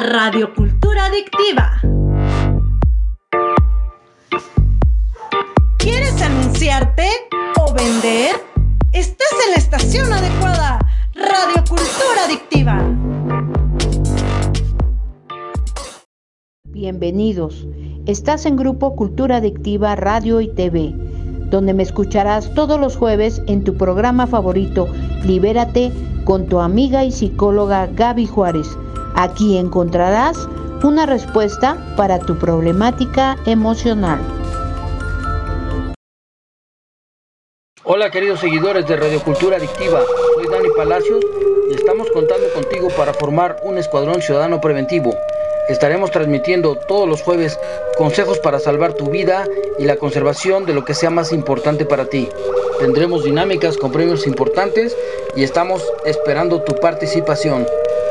Radio 0.00 0.54
Cultura 0.54 1.04
Adictiva. 1.06 1.78
¿Quieres 5.76 6.22
anunciarte 6.22 7.06
o 7.60 7.74
vender? 7.74 8.34
Estás 8.92 9.28
en 9.44 9.50
la 9.50 9.56
estación 9.58 10.10
adecuada. 10.10 10.78
Radio 11.14 11.62
Cultura 11.68 12.24
Adictiva. 12.24 12.82
Bienvenidos. 16.64 17.68
Estás 18.06 18.46
en 18.46 18.56
Grupo 18.56 18.96
Cultura 18.96 19.36
Adictiva 19.36 19.96
Radio 19.96 20.40
y 20.40 20.48
TV, 20.48 20.94
donde 21.50 21.74
me 21.74 21.82
escucharás 21.82 22.54
todos 22.54 22.80
los 22.80 22.96
jueves 22.96 23.42
en 23.48 23.64
tu 23.64 23.76
programa 23.76 24.26
favorito, 24.26 24.88
Libérate, 25.26 25.92
con 26.24 26.46
tu 26.46 26.60
amiga 26.60 27.04
y 27.04 27.12
psicóloga 27.12 27.86
Gaby 27.86 28.26
Juárez. 28.26 28.78
Aquí 29.14 29.58
encontrarás 29.58 30.48
una 30.82 31.04
respuesta 31.06 31.76
para 31.96 32.18
tu 32.18 32.38
problemática 32.38 33.36
emocional. 33.44 34.20
Hola 37.84 38.10
queridos 38.10 38.40
seguidores 38.40 38.86
de 38.86 38.96
Radio 38.96 39.20
Cultura 39.20 39.56
Adictiva, 39.56 40.00
soy 40.34 40.46
Dani 40.46 40.68
Palacios 40.76 41.24
y 41.70 41.74
estamos 41.74 42.08
contando 42.12 42.46
contigo 42.54 42.88
para 42.96 43.12
formar 43.12 43.56
un 43.64 43.78
escuadrón 43.78 44.22
ciudadano 44.22 44.60
preventivo. 44.60 45.14
Estaremos 45.68 46.10
transmitiendo 46.10 46.76
todos 46.76 47.08
los 47.08 47.22
jueves 47.22 47.58
consejos 47.98 48.38
para 48.38 48.58
salvar 48.58 48.94
tu 48.94 49.10
vida 49.10 49.46
y 49.78 49.84
la 49.84 49.96
conservación 49.96 50.66
de 50.66 50.74
lo 50.74 50.84
que 50.84 50.94
sea 50.94 51.10
más 51.10 51.32
importante 51.32 51.84
para 51.84 52.06
ti. 52.06 52.28
Tendremos 52.78 53.24
dinámicas 53.24 53.76
con 53.76 53.92
premios 53.92 54.26
importantes 54.26 54.96
y 55.36 55.42
estamos 55.42 55.84
esperando 56.04 56.62
tu 56.62 56.74
participación. 56.76 57.66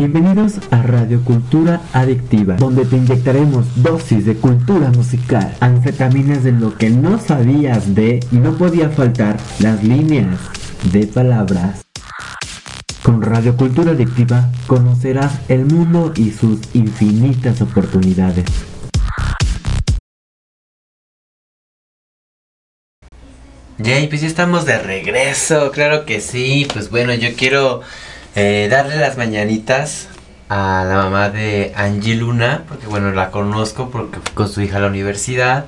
Bienvenidos 0.00 0.54
a 0.70 0.80
Radio 0.80 1.22
Cultura 1.22 1.82
Adictiva, 1.92 2.56
donde 2.56 2.86
te 2.86 2.96
inyectaremos 2.96 3.82
dosis 3.82 4.24
de 4.24 4.34
cultura 4.34 4.90
musical, 4.92 5.54
anfetaminas 5.60 6.42
de 6.42 6.52
lo 6.52 6.74
que 6.74 6.88
no 6.88 7.18
sabías 7.18 7.94
de 7.94 8.18
y 8.32 8.36
no 8.36 8.56
podía 8.56 8.88
faltar 8.88 9.36
las 9.58 9.84
líneas 9.84 10.38
de 10.90 11.06
palabras. 11.06 11.82
Con 13.02 13.20
Radio 13.20 13.58
Cultura 13.58 13.90
Adictiva 13.90 14.50
conocerás 14.66 15.38
el 15.50 15.66
mundo 15.66 16.14
y 16.16 16.30
sus 16.30 16.60
infinitas 16.72 17.60
oportunidades. 17.60 18.46
Yay, 23.76 24.08
pues 24.08 24.22
ya 24.22 24.28
estamos 24.28 24.64
de 24.64 24.78
regreso, 24.78 25.70
claro 25.72 26.06
que 26.06 26.22
sí. 26.22 26.66
Pues 26.72 26.88
bueno, 26.88 27.12
yo 27.12 27.34
quiero 27.36 27.82
eh, 28.34 28.68
darle 28.70 28.96
las 28.96 29.16
mañanitas 29.16 30.08
a 30.48 30.84
la 30.84 30.96
mamá 30.96 31.30
de 31.30 31.72
Angie 31.76 32.16
Luna, 32.16 32.64
porque 32.68 32.86
bueno, 32.86 33.12
la 33.12 33.30
conozco 33.30 33.90
porque 33.90 34.18
con 34.34 34.48
su 34.48 34.60
hija 34.62 34.78
a 34.78 34.80
la 34.80 34.88
universidad. 34.88 35.66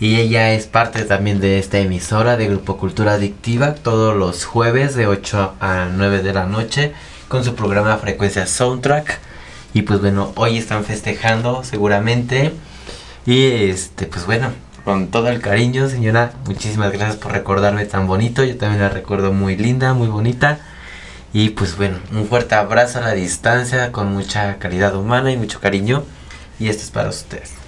Y 0.00 0.16
ella 0.16 0.52
es 0.52 0.66
parte 0.66 1.04
también 1.04 1.40
de 1.40 1.58
esta 1.58 1.78
emisora 1.78 2.36
de 2.36 2.46
Grupo 2.46 2.76
Cultura 2.76 3.14
Adictiva 3.14 3.74
todos 3.74 4.16
los 4.16 4.44
jueves 4.44 4.94
de 4.94 5.08
8 5.08 5.54
a 5.60 5.88
9 5.92 6.22
de 6.22 6.32
la 6.32 6.46
noche 6.46 6.92
con 7.26 7.42
su 7.44 7.54
programa 7.56 7.96
Frecuencia 7.96 8.46
Soundtrack. 8.46 9.18
Y 9.74 9.82
pues 9.82 10.00
bueno, 10.00 10.32
hoy 10.36 10.58
están 10.58 10.84
festejando 10.84 11.64
seguramente. 11.64 12.52
Y 13.26 13.44
este, 13.70 14.06
pues 14.06 14.24
bueno, 14.24 14.50
con 14.84 15.08
todo 15.08 15.28
el 15.28 15.40
cariño, 15.40 15.88
señora, 15.88 16.32
muchísimas 16.46 16.92
gracias 16.92 17.16
por 17.16 17.32
recordarme 17.32 17.84
tan 17.84 18.06
bonito. 18.06 18.44
Yo 18.44 18.56
también 18.56 18.82
la 18.82 18.88
recuerdo 18.88 19.32
muy 19.32 19.56
linda, 19.56 19.94
muy 19.94 20.08
bonita. 20.08 20.60
Y 21.32 21.50
pues 21.50 21.76
bueno, 21.76 21.98
un 22.12 22.26
fuerte 22.26 22.54
abrazo 22.54 22.98
a 22.98 23.02
la 23.02 23.12
distancia 23.12 23.92
con 23.92 24.12
mucha 24.12 24.58
calidad 24.58 24.96
humana 24.96 25.30
y 25.30 25.36
mucho 25.36 25.60
cariño. 25.60 26.04
Y 26.58 26.68
esto 26.68 26.82
es 26.82 26.90
para 26.90 27.10
ustedes. 27.10 27.67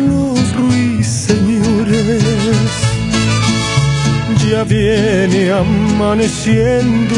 Viene 4.71 5.51
amaneciendo, 5.51 7.13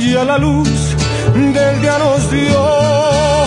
ya 0.00 0.24
la 0.24 0.38
luz 0.38 0.96
del 1.32 1.80
día 1.80 1.98
nos 1.98 2.28
dio. 2.32 3.46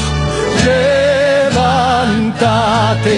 Levántate 1.49 3.15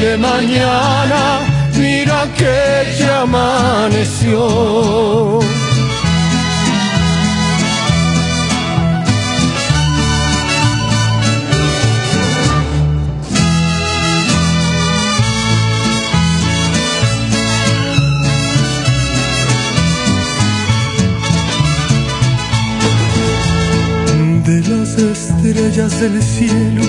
de 0.00 0.16
mañana, 0.18 1.40
mira 1.76 2.28
que 2.38 2.94
ya 2.96 3.22
amaneció. 3.22 4.40
De 24.50 24.60
las 24.62 24.98
estrellas 24.98 26.00
del 26.00 26.20
cielo 26.20 26.82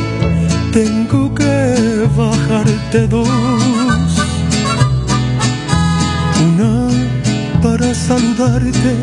tengo 0.74 1.32
que 1.36 2.08
bajarte 2.18 3.06
dos. 3.06 3.30
Una 6.48 6.90
para 7.62 7.94
saludarte 7.94 8.96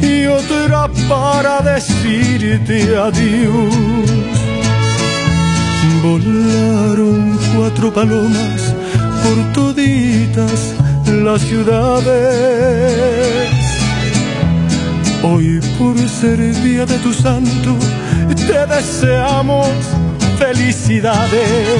y 0.00 0.24
otra 0.24 0.88
para 1.10 1.60
decirte 1.60 2.96
adiós. 2.96 3.74
Volaron 6.02 7.38
cuatro 7.54 7.92
palomas 7.92 8.74
por 9.22 9.52
toditas 9.52 10.72
las 11.06 11.42
ciudades. 11.42 13.09
Hoy 15.22 15.60
por 15.78 15.98
ser 16.08 16.38
día 16.62 16.86
de 16.86 16.98
tu 16.98 17.12
santo, 17.12 17.76
te 18.34 18.66
deseamos 18.66 19.68
felicidades. 20.38 21.78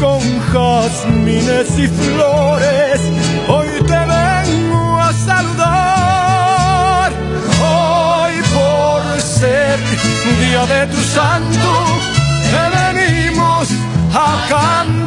Con 0.00 0.20
jazmines 0.52 1.76
y 1.76 1.88
flores, 1.88 3.00
hoy 3.48 3.66
te 3.84 3.98
vengo 3.98 5.00
a 5.00 5.12
saludar. 5.12 7.10
Hoy 7.60 8.34
por 8.54 9.20
ser 9.20 9.80
día 10.38 10.66
de 10.66 10.86
tu 10.86 11.02
santo, 11.02 11.84
te 12.52 12.62
venimos 12.78 13.68
a 14.14 14.46
cantar. 14.48 15.06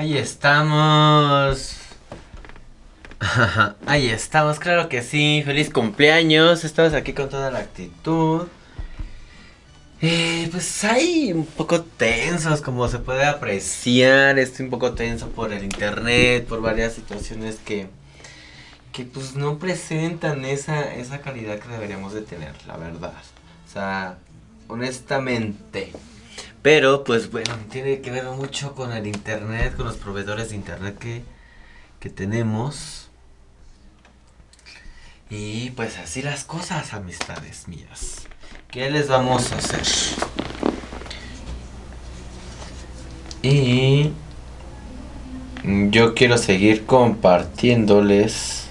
Ahí 0.00 0.16
estamos. 0.16 1.76
Ahí 3.86 4.08
estamos, 4.08 4.58
claro 4.58 4.88
que 4.88 5.02
sí. 5.02 5.42
Feliz 5.44 5.68
cumpleaños. 5.68 6.64
Estamos 6.64 6.94
aquí 6.94 7.12
con 7.12 7.28
toda 7.28 7.50
la 7.50 7.58
actitud. 7.58 8.46
Eh, 10.00 10.48
pues 10.50 10.84
hay 10.84 11.34
un 11.34 11.44
poco 11.44 11.82
tensos, 11.82 12.62
como 12.62 12.88
se 12.88 12.98
puede 12.98 13.26
apreciar. 13.26 14.38
Estoy 14.38 14.64
un 14.64 14.70
poco 14.70 14.94
tenso 14.94 15.28
por 15.28 15.52
el 15.52 15.64
internet, 15.64 16.46
por 16.46 16.62
varias 16.62 16.94
situaciones 16.94 17.56
que, 17.56 17.86
que 18.92 19.04
pues 19.04 19.34
no 19.34 19.58
presentan 19.58 20.46
esa, 20.46 20.94
esa 20.94 21.20
calidad 21.20 21.58
que 21.58 21.68
deberíamos 21.68 22.14
de 22.14 22.22
tener, 22.22 22.54
la 22.66 22.78
verdad. 22.78 23.12
O 23.68 23.70
sea, 23.70 24.16
honestamente. 24.66 25.92
Pero 26.62 27.04
pues 27.04 27.30
bueno, 27.30 27.54
tiene 27.70 28.00
que 28.00 28.10
ver 28.10 28.24
mucho 28.24 28.74
con 28.74 28.92
el 28.92 29.06
internet, 29.06 29.76
con 29.76 29.86
los 29.86 29.96
proveedores 29.96 30.50
de 30.50 30.56
internet 30.56 30.98
que, 30.98 31.22
que 31.98 32.10
tenemos. 32.10 33.08
Y 35.30 35.70
pues 35.70 35.98
así 35.98 36.22
las 36.22 36.44
cosas, 36.44 36.92
amistades 36.92 37.68
mías. 37.68 38.22
¿Qué 38.70 38.90
les 38.90 39.08
vamos 39.08 39.52
a 39.52 39.56
hacer? 39.56 39.82
Y 43.42 44.12
yo 45.64 46.14
quiero 46.14 46.36
seguir 46.36 46.84
compartiéndoles 46.84 48.69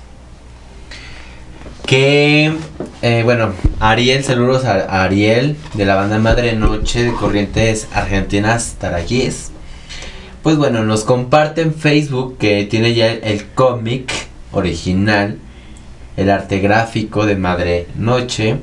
que, 1.90 2.54
eh, 3.02 3.22
bueno, 3.24 3.54
Ariel, 3.80 4.24
saludos 4.24 4.64
a 4.64 5.04
Ariel 5.04 5.58
de 5.74 5.86
la 5.86 5.96
banda 5.96 6.20
Madre 6.20 6.54
Noche 6.54 7.04
de 7.04 7.14
Corrientes 7.14 7.88
Argentinas 7.92 8.76
Tarayés. 8.78 9.50
Pues 10.44 10.58
bueno, 10.58 10.84
nos 10.84 11.04
comparte 11.04 11.62
en 11.62 11.74
Facebook 11.74 12.38
que 12.38 12.66
tiene 12.66 12.94
ya 12.94 13.08
el 13.08 13.44
cómic 13.56 14.12
original, 14.52 15.40
el 16.16 16.30
arte 16.30 16.60
gráfico 16.60 17.26
de 17.26 17.38
Madre 17.38 17.88
Noche. 17.96 18.58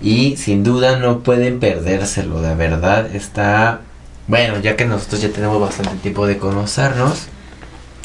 Y 0.00 0.36
sin 0.36 0.62
duda 0.62 1.00
no 1.00 1.24
pueden 1.24 1.58
perdérselo, 1.58 2.40
de 2.40 2.54
verdad. 2.54 3.12
Está, 3.16 3.80
bueno, 4.28 4.60
ya 4.60 4.76
que 4.76 4.84
nosotros 4.84 5.22
ya 5.22 5.30
tenemos 5.30 5.60
bastante 5.60 5.96
tiempo 5.96 6.28
de 6.28 6.38
conocernos. 6.38 7.26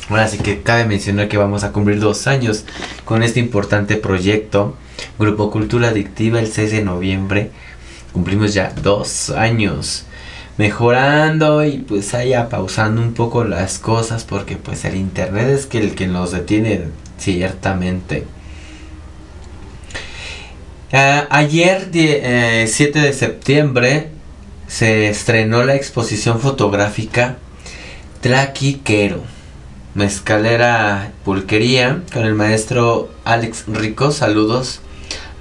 Ahora 0.09 0.27
sí 0.27 0.37
que 0.37 0.61
cabe 0.61 0.85
mencionar 0.85 1.27
que 1.27 1.37
vamos 1.37 1.63
a 1.63 1.71
cumplir 1.71 1.99
dos 1.99 2.27
años 2.27 2.63
con 3.03 3.23
este 3.23 3.39
importante 3.39 3.97
proyecto. 3.97 4.75
Grupo 5.19 5.51
Cultura 5.51 5.89
Adictiva 5.89 6.39
el 6.39 6.51
6 6.51 6.71
de 6.71 6.83
noviembre. 6.83 7.51
Cumplimos 8.13 8.53
ya 8.53 8.73
dos 8.81 9.29
años. 9.31 10.05
Mejorando 10.57 11.63
y 11.65 11.79
pues 11.79 12.13
allá 12.13 12.49
pausando 12.49 13.01
un 13.01 13.13
poco 13.13 13.43
las 13.43 13.79
cosas 13.79 14.23
porque 14.23 14.55
pues 14.55 14.85
el 14.85 14.95
internet 14.95 15.49
es 15.49 15.65
que 15.65 15.79
el 15.79 15.93
que 15.93 16.07
nos 16.07 16.31
detiene 16.31 16.85
ciertamente. 17.17 18.25
Uh, 20.93 21.27
ayer, 21.29 21.91
die, 21.91 22.21
eh, 22.23 22.67
7 22.67 22.99
de 22.99 23.11
septiembre, 23.11 24.07
se 24.67 25.09
estrenó 25.09 25.63
la 25.63 25.75
exposición 25.75 26.39
fotográfica 26.39 27.37
Tlaquiquero, 28.21 29.21
Mezcalera 29.97 31.12
Pulquería, 31.25 32.03
con 32.13 32.23
el 32.23 32.36
maestro 32.36 33.10
Alex 33.25 33.63
Rico. 33.65 34.12
Saludos, 34.12 34.79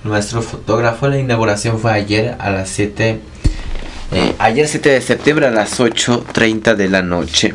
nuestro 0.03 0.40
fotógrafo. 0.40 1.09
La 1.09 1.19
inauguración 1.19 1.79
fue 1.79 1.92
ayer 1.92 2.37
a 2.38 2.51
las 2.51 2.71
7, 2.71 3.21
eh, 4.12 4.35
ayer 4.38 4.66
7 4.66 4.88
de 4.88 5.03
septiembre 5.03 5.47
a 5.47 5.51
las 5.51 5.79
8.30 5.79 6.75
de 6.75 6.88
la 6.88 7.03
noche. 7.03 7.53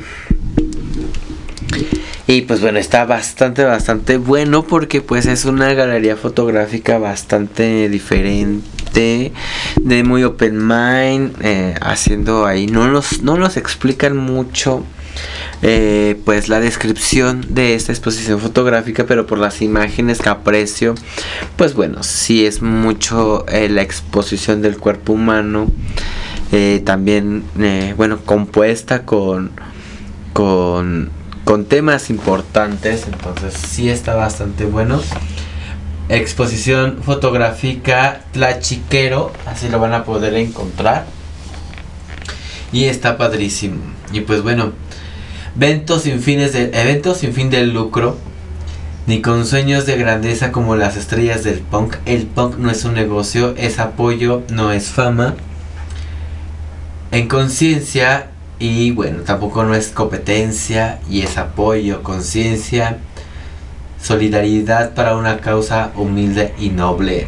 Y 2.27 2.41
pues 2.43 2.61
bueno, 2.61 2.77
está 2.77 3.05
bastante, 3.05 3.63
bastante 3.63 4.17
bueno 4.17 4.61
porque 4.61 5.01
pues 5.01 5.25
es 5.25 5.45
una 5.45 5.73
galería 5.73 6.15
fotográfica 6.15 6.99
bastante 6.99 7.89
diferente, 7.89 9.31
de 9.75 10.03
muy 10.03 10.23
open 10.23 10.67
mind, 10.67 11.35
eh, 11.41 11.73
haciendo 11.81 12.45
ahí, 12.45 12.67
no 12.67 12.87
los, 12.87 13.23
no 13.23 13.37
los 13.37 13.57
explican 13.57 14.15
mucho. 14.15 14.85
Eh, 15.63 16.19
pues 16.25 16.49
la 16.49 16.59
descripción 16.59 17.45
de 17.49 17.75
esta 17.75 17.91
exposición 17.91 18.39
fotográfica 18.39 19.05
pero 19.05 19.27
por 19.27 19.37
las 19.37 19.61
imágenes 19.61 20.19
que 20.19 20.29
aprecio 20.29 20.95
pues 21.55 21.75
bueno 21.75 22.01
sí 22.01 22.47
es 22.47 22.63
mucho 22.63 23.45
eh, 23.47 23.69
la 23.69 23.83
exposición 23.83 24.63
del 24.63 24.77
cuerpo 24.77 25.13
humano 25.13 25.69
eh, 26.51 26.81
también 26.83 27.43
bueno 27.95 28.21
compuesta 28.25 29.05
con 29.05 29.51
con 30.33 31.11
con 31.43 31.65
temas 31.65 32.09
importantes, 32.09 33.07
entonces 33.07 33.53
sí 33.53 33.89
está 33.89 34.15
bastante 34.15 34.65
bueno. 34.65 35.01
Exposición 36.09 36.99
fotográfica 37.03 38.21
Tlachiquero, 38.31 39.31
así 39.45 39.69
lo 39.69 39.79
van 39.79 39.93
a 39.93 40.03
poder 40.03 40.35
encontrar. 40.35 41.05
Y 42.71 42.85
está 42.85 43.17
padrísimo. 43.17 43.81
Y 44.13 44.21
pues 44.21 44.43
bueno, 44.43 44.73
eventos 45.55 46.03
sin 46.03 46.21
fines 46.21 46.53
de 46.53 46.71
eventos 46.73 47.17
sin 47.17 47.33
fin 47.33 47.49
de 47.49 47.65
lucro, 47.65 48.17
ni 49.07 49.21
con 49.21 49.45
sueños 49.45 49.85
de 49.85 49.97
grandeza 49.97 50.51
como 50.51 50.75
las 50.75 50.97
estrellas 50.97 51.43
del 51.43 51.59
punk. 51.59 51.95
El 52.05 52.25
punk 52.27 52.57
no 52.57 52.69
es 52.69 52.85
un 52.85 52.93
negocio, 52.93 53.55
es 53.57 53.79
apoyo, 53.79 54.43
no 54.49 54.71
es 54.71 54.87
fama. 54.87 55.35
En 57.11 57.27
conciencia 57.27 58.27
y 58.59 58.91
bueno, 58.91 59.23
tampoco 59.23 59.63
no 59.63 59.73
es 59.73 59.89
competencia 59.89 60.99
y 61.09 61.23
es 61.23 61.37
apoyo, 61.37 62.03
conciencia, 62.03 62.99
solidaridad 64.01 64.93
para 64.93 65.15
una 65.15 65.39
causa 65.39 65.91
humilde 65.95 66.53
y 66.59 66.69
noble. 66.69 67.27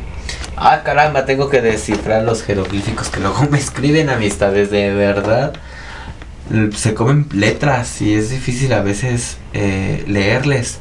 Ah, 0.55 0.83
caramba, 0.83 1.25
tengo 1.25 1.49
que 1.49 1.61
descifrar 1.61 2.23
los 2.23 2.43
jeroglíficos 2.43 3.09
que 3.09 3.19
luego 3.19 3.47
me 3.51 3.57
escriben 3.57 4.09
amistades 4.09 4.69
de 4.69 4.93
verdad. 4.93 5.53
Se 6.75 6.93
comen 6.93 7.27
letras 7.33 8.01
y 8.01 8.13
es 8.13 8.29
difícil 8.29 8.73
a 8.73 8.81
veces 8.81 9.37
eh, 9.53 10.03
leerles. 10.07 10.79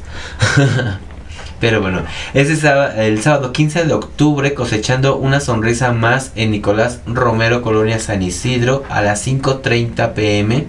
Pero 1.63 1.79
bueno, 1.79 2.03
ese 2.33 2.53
el 2.97 3.21
sábado 3.21 3.53
15 3.53 3.85
de 3.85 3.93
octubre 3.93 4.53
cosechando 4.53 5.15
una 5.15 5.39
sonrisa 5.39 5.93
más 5.93 6.33
en 6.35 6.51
Nicolás 6.51 6.99
Romero, 7.07 7.61
Colonia 7.61 7.99
San 7.99 8.21
Isidro 8.21 8.83
a 8.89 9.01
las 9.01 9.25
5.30 9.25 10.11
pm. 10.11 10.67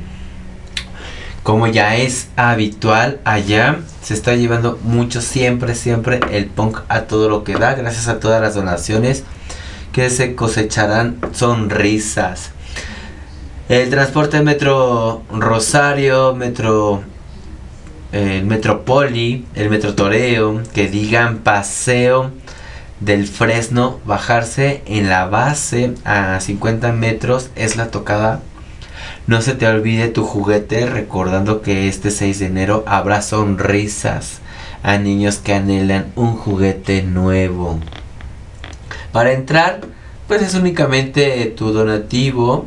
Como 1.43 1.67
ya 1.67 1.97
es 1.97 2.29
habitual 2.37 3.19
allá, 3.25 3.81
se 4.03 4.15
está 4.15 4.37
llevando 4.37 4.79
mucho 4.85 5.21
siempre, 5.21 5.75
siempre 5.75 6.21
el 6.31 6.47
punk 6.47 6.79
a 6.89 7.03
todo 7.03 7.29
lo 7.29 7.43
que 7.43 7.55
da. 7.55 7.75
Gracias 7.75 8.07
a 8.07 8.21
todas 8.21 8.41
las 8.41 8.55
donaciones 8.55 9.25
que 9.93 10.11
se 10.11 10.37
cosecharán 10.37 11.19
sonrisas. 11.33 12.53
El 13.75 13.91
transporte 13.91 14.41
Metro 14.41 15.25
Rosario, 15.33 16.33
Metro 16.33 17.03
el 18.13 18.45
Metropoli, 18.47 19.47
el 19.57 19.69
Metro 19.69 19.97
Toreo, 19.97 20.63
que 20.73 20.87
digan 20.87 21.39
paseo 21.39 22.31
del 23.01 23.27
Fresno, 23.27 23.99
bajarse 24.05 24.85
en 24.87 25.09
la 25.09 25.27
base 25.27 25.95
a 26.05 26.39
50 26.39 26.93
metros 26.93 27.51
es 27.57 27.75
la 27.75 27.91
tocada. 27.91 28.43
No 29.27 29.43
se 29.43 29.57
te 29.57 29.67
olvide 29.67 30.07
tu 30.07 30.23
juguete 30.23 30.87
recordando 30.87 31.61
que 31.61 31.89
este 31.89 32.13
6 32.13 32.39
de 32.39 32.47
enero 32.47 32.85
habrá 32.87 33.23
sonrisas 33.23 34.39
a 34.85 34.99
niños 34.99 35.39
que 35.39 35.53
anhelan 35.53 36.13
un 36.15 36.37
juguete 36.37 37.03
nuevo. 37.03 37.81
Para 39.11 39.33
entrar, 39.33 39.81
pues 40.29 40.43
es 40.43 40.55
únicamente 40.55 41.53
tu 41.57 41.73
donativo 41.73 42.67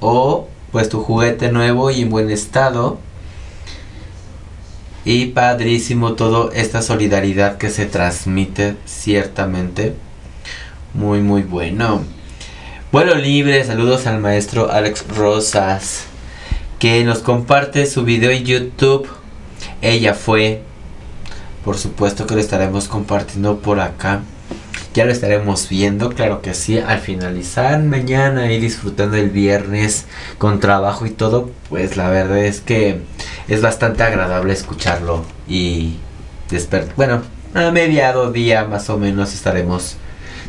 o 0.00 0.48
pues 0.72 0.88
tu 0.88 1.02
juguete 1.02 1.50
nuevo 1.52 1.90
y 1.90 2.02
en 2.02 2.10
buen 2.10 2.30
estado 2.30 2.98
Y 5.04 5.26
padrísimo 5.26 6.14
todo 6.14 6.52
esta 6.52 6.82
solidaridad 6.82 7.56
que 7.56 7.70
se 7.70 7.86
transmite 7.86 8.76
ciertamente. 8.84 9.94
Muy 10.94 11.20
muy 11.20 11.42
bueno. 11.42 12.02
Vuelo 12.92 13.14
libre, 13.14 13.64
saludos 13.64 14.06
al 14.06 14.20
maestro 14.20 14.70
Alex 14.70 15.06
Rosas 15.16 16.10
que 16.80 17.04
nos 17.04 17.18
comparte 17.18 17.84
su 17.86 18.04
video 18.04 18.30
en 18.30 18.44
YouTube. 18.44 19.06
Ella 19.82 20.14
fue. 20.14 20.62
Por 21.64 21.76
supuesto 21.76 22.26
que 22.26 22.34
lo 22.34 22.40
estaremos 22.40 22.88
compartiendo 22.88 23.58
por 23.58 23.80
acá. 23.80 24.22
Ya 24.92 25.04
lo 25.04 25.12
estaremos 25.12 25.68
viendo, 25.68 26.10
claro 26.10 26.42
que 26.42 26.52
sí, 26.52 26.78
al 26.78 26.98
finalizar 26.98 27.80
mañana 27.80 28.52
y 28.52 28.58
disfrutando 28.58 29.16
el 29.16 29.30
viernes 29.30 30.06
con 30.38 30.58
trabajo 30.58 31.06
y 31.06 31.10
todo, 31.10 31.50
pues 31.68 31.96
la 31.96 32.08
verdad 32.08 32.38
es 32.38 32.60
que 32.60 33.02
es 33.46 33.62
bastante 33.62 34.02
agradable 34.02 34.52
escucharlo 34.52 35.24
y. 35.48 35.96
Bueno, 36.96 37.22
a 37.54 37.70
mediado 37.70 38.32
día 38.32 38.64
más 38.64 38.90
o 38.90 38.98
menos 38.98 39.32
estaremos 39.32 39.96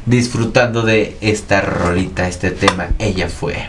disfrutando 0.07 0.81
de 0.81 1.15
esta 1.21 1.61
rolita, 1.61 2.27
este 2.27 2.49
tema. 2.49 2.89
Ella 2.97 3.29
fue. 3.29 3.67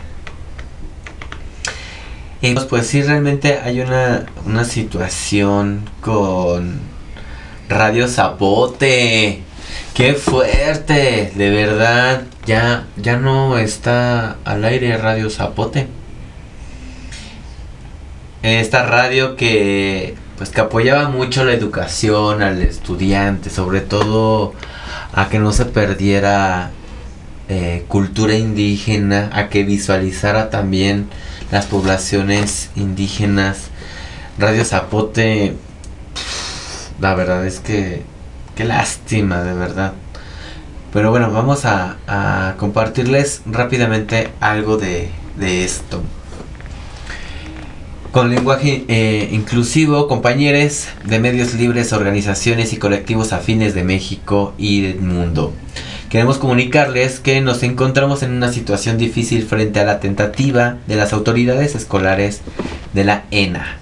Y 2.40 2.54
pues 2.54 2.87
sí, 2.87 3.02
realmente 3.02 3.61
hay 3.62 3.80
una, 3.80 4.26
una 4.46 4.64
situación 4.64 5.88
con 6.00 6.80
Radio 7.68 8.08
Zapote. 8.08 9.42
Qué 9.94 10.14
fuerte, 10.14 11.33
de 11.35 11.50
verdad. 11.50 12.22
Ya, 12.46 12.87
ya 12.96 13.18
no 13.18 13.59
está 13.59 14.38
al 14.44 14.64
aire 14.64 14.96
Radio 14.96 15.28
Zapote. 15.28 15.87
Esta 18.42 18.87
radio 18.87 19.37
que 19.37 20.14
pues 20.38 20.48
que 20.48 20.62
apoyaba 20.62 21.09
mucho 21.09 21.44
la 21.44 21.52
educación 21.52 22.42
al 22.42 22.62
estudiante, 22.62 23.50
sobre 23.50 23.83
todo 23.83 24.55
a 25.12 25.28
que 25.28 25.38
no 25.38 25.52
se 25.52 25.66
perdiera 25.66 26.70
eh, 27.50 27.85
cultura 27.87 28.34
indígena, 28.34 29.28
a 29.34 29.51
que 29.51 29.62
visualizara 29.62 30.49
también 30.49 31.11
las 31.51 31.66
poblaciones 31.66 32.70
indígenas. 32.76 33.68
Radio 34.38 34.64
Zapote, 34.64 35.55
la 36.99 37.14
verdad 37.14 37.47
es 37.47 37.61
que 37.61 38.03
qué 38.55 38.64
lástima, 38.64 39.42
de 39.42 39.55
verdad. 39.55 39.92
Pero 40.92 41.11
bueno, 41.11 41.30
vamos 41.30 41.64
a, 41.64 42.55
compartirles 42.59 43.42
rápidamente 43.46 44.28
algo 44.40 44.76
de, 44.76 45.11
esto. 45.40 46.03
Con 48.12 48.28
lenguaje 48.28 48.84
eh, 48.88 49.30
inclusivo, 49.32 50.07
compañeros 50.07 50.88
de 51.05 51.18
medios 51.18 51.55
libres, 51.55 51.94
organizaciones 51.94 52.74
y 52.74 52.76
colectivos 52.76 53.32
afines 53.32 53.74
de 53.74 53.84
México 53.84 54.53
y 54.59 54.82
del 54.82 55.00
mundo. 55.00 55.55
Queremos 56.11 56.36
comunicarles 56.36 57.20
que 57.20 57.40
nos 57.40 57.62
encontramos 57.62 58.22
en 58.22 58.32
una 58.32 58.53
situación 58.53 58.98
difícil 58.98 59.46
frente 59.46 59.80
a 59.80 59.84
la 59.84 59.98
tentativa 59.98 60.76
de 60.86 60.96
las 60.96 61.14
autoridades 61.14 61.74
escolares 61.74 62.42
de 62.92 63.05
la 63.05 63.24
ENA 63.30 63.82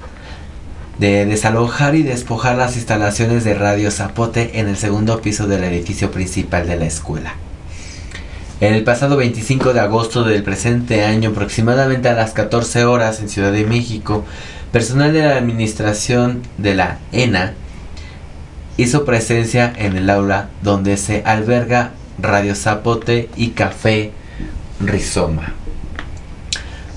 de 1.01 1.24
desalojar 1.24 1.94
y 1.94 2.03
despojar 2.03 2.59
las 2.59 2.76
instalaciones 2.76 3.42
de 3.42 3.55
Radio 3.55 3.90
Zapote 3.90 4.61
en 4.61 4.68
el 4.68 4.76
segundo 4.76 5.22
piso 5.22 5.46
del 5.46 5.64
edificio 5.64 6.11
principal 6.11 6.68
de 6.68 6.76
la 6.76 6.84
escuela. 6.84 7.36
El 8.61 8.84
pasado 8.84 9.16
25 9.16 9.72
de 9.72 9.80
agosto 9.80 10.24
del 10.24 10.42
presente 10.42 11.03
año, 11.03 11.30
aproximadamente 11.30 12.11
a 12.11 12.12
las 12.12 12.32
14 12.32 12.84
horas 12.84 13.20
en 13.20 13.30
Ciudad 13.30 13.51
de 13.51 13.64
México, 13.64 14.26
personal 14.72 15.14
de 15.14 15.22
la 15.22 15.38
administración 15.38 16.42
de 16.59 16.74
la 16.74 16.98
ENA 17.12 17.55
hizo 18.76 19.07
presencia 19.07 19.72
en 19.78 19.96
el 19.96 20.11
aula 20.11 20.51
donde 20.62 20.98
se 20.98 21.22
alberga 21.24 21.92
Radio 22.18 22.55
Zapote 22.55 23.30
y 23.36 23.53
Café 23.53 24.12
Rizoma 24.80 25.55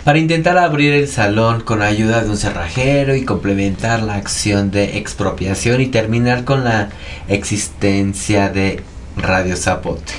para 0.04 0.20
intentar 0.20 0.58
abrir 0.58 0.94
el 0.94 1.08
salón 1.08 1.62
con 1.62 1.82
ayuda 1.82 2.24
de 2.24 2.30
un 2.30 2.38
cerrajero 2.38 3.16
y 3.16 3.24
complementar 3.24 4.04
la 4.04 4.16
acción 4.16 4.70
de 4.70 4.98
expropiación 4.98 5.80
y 5.80 5.88
terminar 5.88 6.44
con 6.44 6.66
la 6.66 6.90
existencia 7.30 8.50
de 8.50 8.82
Radio 9.16 9.56
Zapote. 9.56 10.14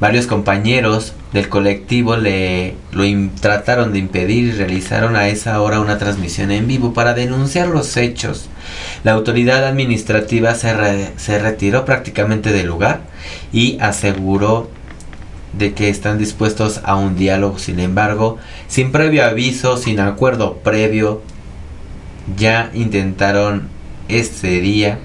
Varios 0.00 0.26
compañeros 0.26 1.12
del 1.32 1.48
colectivo 1.48 2.16
le 2.16 2.74
lo 2.90 3.04
trataron 3.40 3.92
de 3.92 3.98
impedir 3.98 4.46
y 4.46 4.52
realizaron 4.52 5.14
a 5.14 5.28
esa 5.28 5.60
hora 5.60 5.78
una 5.78 5.98
transmisión 5.98 6.50
en 6.50 6.66
vivo 6.66 6.92
para 6.94 7.14
denunciar 7.14 7.68
los 7.68 7.96
hechos. 7.96 8.48
La 9.04 9.12
autoridad 9.12 9.64
administrativa 9.64 10.54
se, 10.54 11.12
se 11.18 11.38
retiró 11.38 11.84
prácticamente 11.84 12.50
del 12.50 12.66
lugar 12.66 13.02
y 13.52 13.78
aseguró 13.78 14.70
de 15.52 15.74
que 15.74 15.88
están 15.88 16.18
dispuestos 16.18 16.80
a 16.84 16.96
un 16.96 17.16
diálogo. 17.16 17.58
Sin 17.58 17.80
embargo, 17.80 18.38
sin 18.68 18.92
previo 18.92 19.24
aviso, 19.24 19.76
sin 19.76 20.00
acuerdo 20.00 20.58
previo, 20.58 21.22
ya 22.36 22.70
intentaron 22.74 23.68
este 24.08 24.60
día 24.60 24.98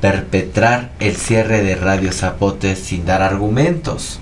perpetrar 0.00 0.92
el 1.00 1.16
cierre 1.16 1.62
de 1.62 1.74
Radio 1.74 2.12
Zapote 2.12 2.76
sin 2.76 3.04
dar 3.04 3.22
argumentos. 3.22 4.18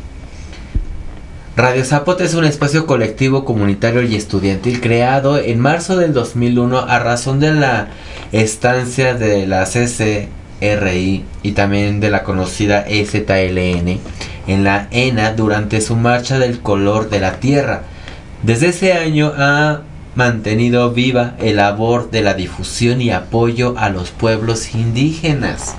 Radio 1.56 1.84
Zapote 1.84 2.24
es 2.24 2.34
un 2.34 2.44
espacio 2.44 2.86
colectivo, 2.86 3.44
comunitario 3.44 4.02
y 4.02 4.14
estudiantil 4.14 4.80
creado 4.80 5.38
en 5.38 5.59
marzo 5.59 5.96
del 5.96 6.12
2001 6.12 6.78
a 6.78 6.98
razón 7.00 7.40
de 7.40 7.52
la 7.52 7.88
estancia 8.30 9.14
de 9.14 9.46
la 9.46 9.64
CCRI 9.64 11.24
y 11.42 11.52
también 11.52 11.98
de 11.98 12.11
la 12.11 12.22
conocida 12.22 12.84
EZLN 12.86 13.98
en 14.49 14.64
la 14.64 14.88
ENA 14.90 15.34
durante 15.34 15.80
su 15.80 15.94
marcha 15.94 16.40
del 16.40 16.61
color 16.61 17.11
de 17.11 17.20
la 17.20 17.34
tierra. 17.34 17.82
Desde 18.42 18.68
ese 18.68 18.94
año 18.94 19.32
ha 19.36 19.82
mantenido 20.16 20.90
viva 20.92 21.34
el 21.38 21.57
labor 21.57 22.11
de 22.11 22.22
la 22.22 22.34
difusión 22.34 23.01
y 23.01 23.11
apoyo 23.11 23.74
a 23.78 23.90
los 23.90 24.11
pueblos 24.11 24.74
indígenas. 24.74 25.76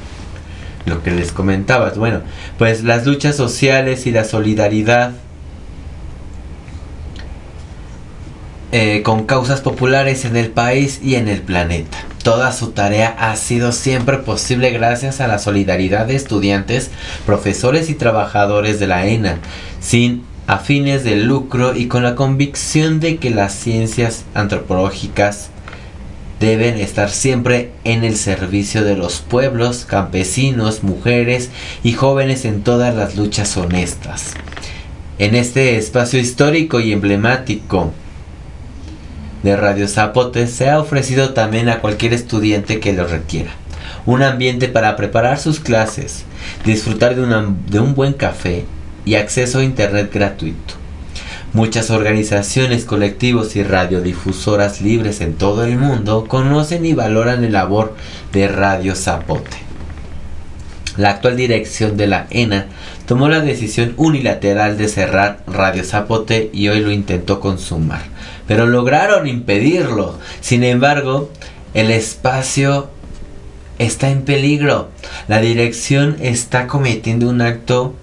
Lo 0.85 1.03
que 1.03 1.11
les 1.11 1.33
comentabas, 1.33 1.97
bueno, 1.97 2.21
pues 2.57 2.83
las 2.83 3.05
luchas 3.05 3.35
sociales 3.35 4.07
y 4.07 4.11
la 4.11 4.23
solidaridad 4.23 5.11
eh, 8.71 9.01
con 9.03 9.25
causas 9.25 9.61
populares 9.61 10.25
en 10.25 10.35
el 10.35 10.49
país 10.51 10.99
y 11.03 11.15
en 11.15 11.27
el 11.27 11.41
planeta. 11.41 11.97
Toda 12.23 12.51
su 12.51 12.71
tarea 12.71 13.15
ha 13.17 13.35
sido 13.35 13.71
siempre 13.71 14.17
posible 14.17 14.69
gracias 14.71 15.21
a 15.21 15.27
la 15.27 15.39
solidaridad 15.39 16.05
de 16.05 16.15
estudiantes, 16.15 16.91
profesores 17.25 17.89
y 17.89 17.95
trabajadores 17.95 18.79
de 18.79 18.87
la 18.87 19.07
ENA, 19.07 19.39
sin 19.79 20.23
afines 20.45 21.03
de 21.03 21.15
lucro 21.15 21.75
y 21.75 21.87
con 21.87 22.03
la 22.03 22.15
convicción 22.15 22.99
de 22.99 23.17
que 23.17 23.29
las 23.29 23.53
ciencias 23.53 24.25
antropológicas 24.33 25.49
deben 26.39 26.79
estar 26.79 27.09
siempre 27.09 27.71
en 27.83 28.03
el 28.03 28.15
servicio 28.15 28.83
de 28.83 28.95
los 28.95 29.19
pueblos, 29.19 29.85
campesinos, 29.85 30.83
mujeres 30.83 31.49
y 31.83 31.93
jóvenes 31.93 32.45
en 32.45 32.63
todas 32.63 32.95
las 32.95 33.15
luchas 33.15 33.57
honestas. 33.57 34.33
En 35.17 35.35
este 35.35 35.77
espacio 35.77 36.19
histórico 36.19 36.79
y 36.79 36.93
emblemático, 36.93 37.93
de 39.43 39.55
Radio 39.55 39.87
Zapote 39.87 40.47
se 40.47 40.69
ha 40.69 40.79
ofrecido 40.79 41.33
también 41.33 41.69
a 41.69 41.79
cualquier 41.79 42.13
estudiante 42.13 42.79
que 42.79 42.93
lo 42.93 43.07
requiera. 43.07 43.51
Un 44.05 44.23
ambiente 44.23 44.67
para 44.67 44.95
preparar 44.95 45.39
sus 45.39 45.59
clases, 45.59 46.25
disfrutar 46.65 47.15
de, 47.15 47.45
de 47.67 47.79
un 47.79 47.95
buen 47.95 48.13
café 48.13 48.65
y 49.05 49.15
acceso 49.15 49.59
a 49.59 49.63
internet 49.63 50.11
gratuito. 50.13 50.75
Muchas 51.53 51.89
organizaciones, 51.89 52.85
colectivos 52.85 53.55
y 53.55 53.63
radiodifusoras 53.63 54.81
libres 54.81 55.19
en 55.19 55.33
todo 55.33 55.63
el 55.65 55.77
mundo 55.77 56.25
conocen 56.27 56.85
y 56.85 56.93
valoran 56.93 57.43
el 57.43 57.53
labor 57.53 57.95
de 58.31 58.47
Radio 58.47 58.95
Zapote. 58.95 59.57
La 60.95 61.11
actual 61.11 61.37
dirección 61.37 61.97
de 61.97 62.07
la 62.07 62.27
ENA 62.29 62.67
tomó 63.09 63.27
la 63.27 63.41
decisión 63.41 63.95
unilateral 63.97 64.77
de 64.77 64.87
cerrar 64.87 65.39
Radio 65.47 65.83
Zapote 65.83 66.49
y 66.53 66.69
hoy 66.69 66.79
lo 66.79 66.91
intentó 66.91 67.39
consumar 67.39 68.03
pero 68.49 68.65
lograron 68.65 69.27
impedirlo. 69.27 70.17
Sin 70.41 70.63
embargo, 70.63 71.29
el 71.75 71.91
espacio 71.91 72.89
está 73.77 74.09
en 74.09 74.23
peligro. 74.23 74.89
La 75.27 75.39
dirección 75.39 76.17
está 76.19 76.65
cometiendo 76.65 77.29
un 77.29 77.41
acto 77.41 77.93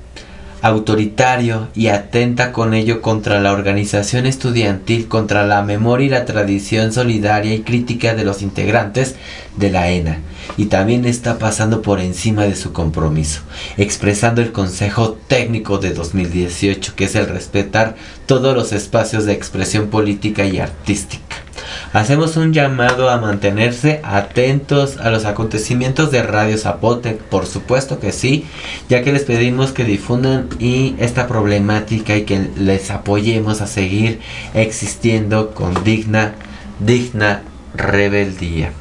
autoritario 0.67 1.69
y 1.77 1.89
atenta 1.89 2.51
con 2.51 2.75
ello 2.75 3.01
contra 3.01 3.41
la 3.41 3.53
organización 3.53 4.27
estudiantil, 4.27 5.07
contra 5.07 5.47
la 5.47 5.63
memoria 5.63 6.07
y 6.07 6.11
la 6.11 6.25
tradición 6.25 6.93
solidaria 6.93 7.55
y 7.55 7.61
crítica 7.61 8.15
de 8.15 8.25
los 8.25 8.43
integrantes 8.43 9.15
de 9.57 9.71
la 9.71 9.91
ENA. 9.91 10.19
Y 10.57 10.67
también 10.67 11.05
está 11.05 11.39
pasando 11.39 11.83
por 11.83 12.01
encima 12.01 12.45
de 12.45 12.57
su 12.57 12.73
compromiso, 12.73 13.43
expresando 13.77 14.43
el 14.43 14.51
Consejo 14.51 15.17
Técnico 15.29 15.79
de 15.79 15.93
2018, 15.93 16.95
que 16.97 17.05
es 17.05 17.15
el 17.15 17.29
respetar 17.29 17.95
todos 18.27 18.57
los 18.57 18.73
espacios 18.73 19.25
de 19.25 19.35
expresión 19.35 19.87
política 19.87 20.45
y 20.47 20.59
artística. 20.59 21.46
Hacemos 21.93 22.37
un 22.37 22.53
llamado 22.53 23.11
a 23.11 23.19
mantenerse 23.19 24.01
atentos 24.05 24.99
a 24.99 25.11
los 25.11 25.25
acontecimientos 25.25 26.11
de 26.11 26.23
Radio 26.23 26.59
Zapote, 26.59 27.13
por 27.13 27.47
supuesto 27.47 27.99
que 28.01 28.13
sí, 28.13 28.47
ya 28.89 29.03
que 29.03 29.13
les 29.13 29.25
pedimos 29.25 29.73
que 29.73 29.85
difundan 29.85 30.49
y 30.59 30.95
esta 30.99 31.27
problemática 31.27 32.17
y 32.17 32.23
que 32.23 32.51
les 32.57 32.91
apoyemos 32.91 33.61
a 33.61 33.67
seguir 33.67 34.21
existiendo 34.55 35.55
con 35.55 35.85
digna, 35.85 36.35
digna 36.81 37.43
rebeldía. 37.75 38.73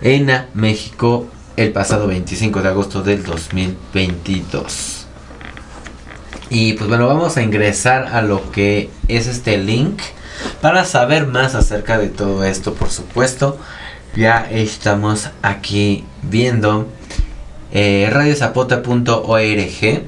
ENA 0.00 0.48
México 0.54 1.26
el 1.56 1.72
pasado 1.72 2.06
25 2.06 2.62
de 2.62 2.68
agosto 2.68 3.02
del 3.02 3.24
2022. 3.24 5.06
Y 6.50 6.74
pues 6.74 6.88
bueno, 6.88 7.08
vamos 7.08 7.36
a 7.36 7.42
ingresar 7.42 8.06
a 8.06 8.22
lo 8.22 8.50
que 8.52 8.90
es 9.08 9.26
este 9.26 9.58
link 9.58 10.00
para 10.60 10.84
saber 10.84 11.26
más 11.26 11.54
acerca 11.54 11.98
de 11.98 12.08
todo 12.08 12.44
esto, 12.44 12.74
por 12.74 12.90
supuesto. 12.90 13.58
Ya 14.16 14.48
estamos 14.50 15.30
aquí 15.42 16.04
viendo 16.22 16.88
eh, 17.72 18.08
radiozapota.org. 18.12 20.02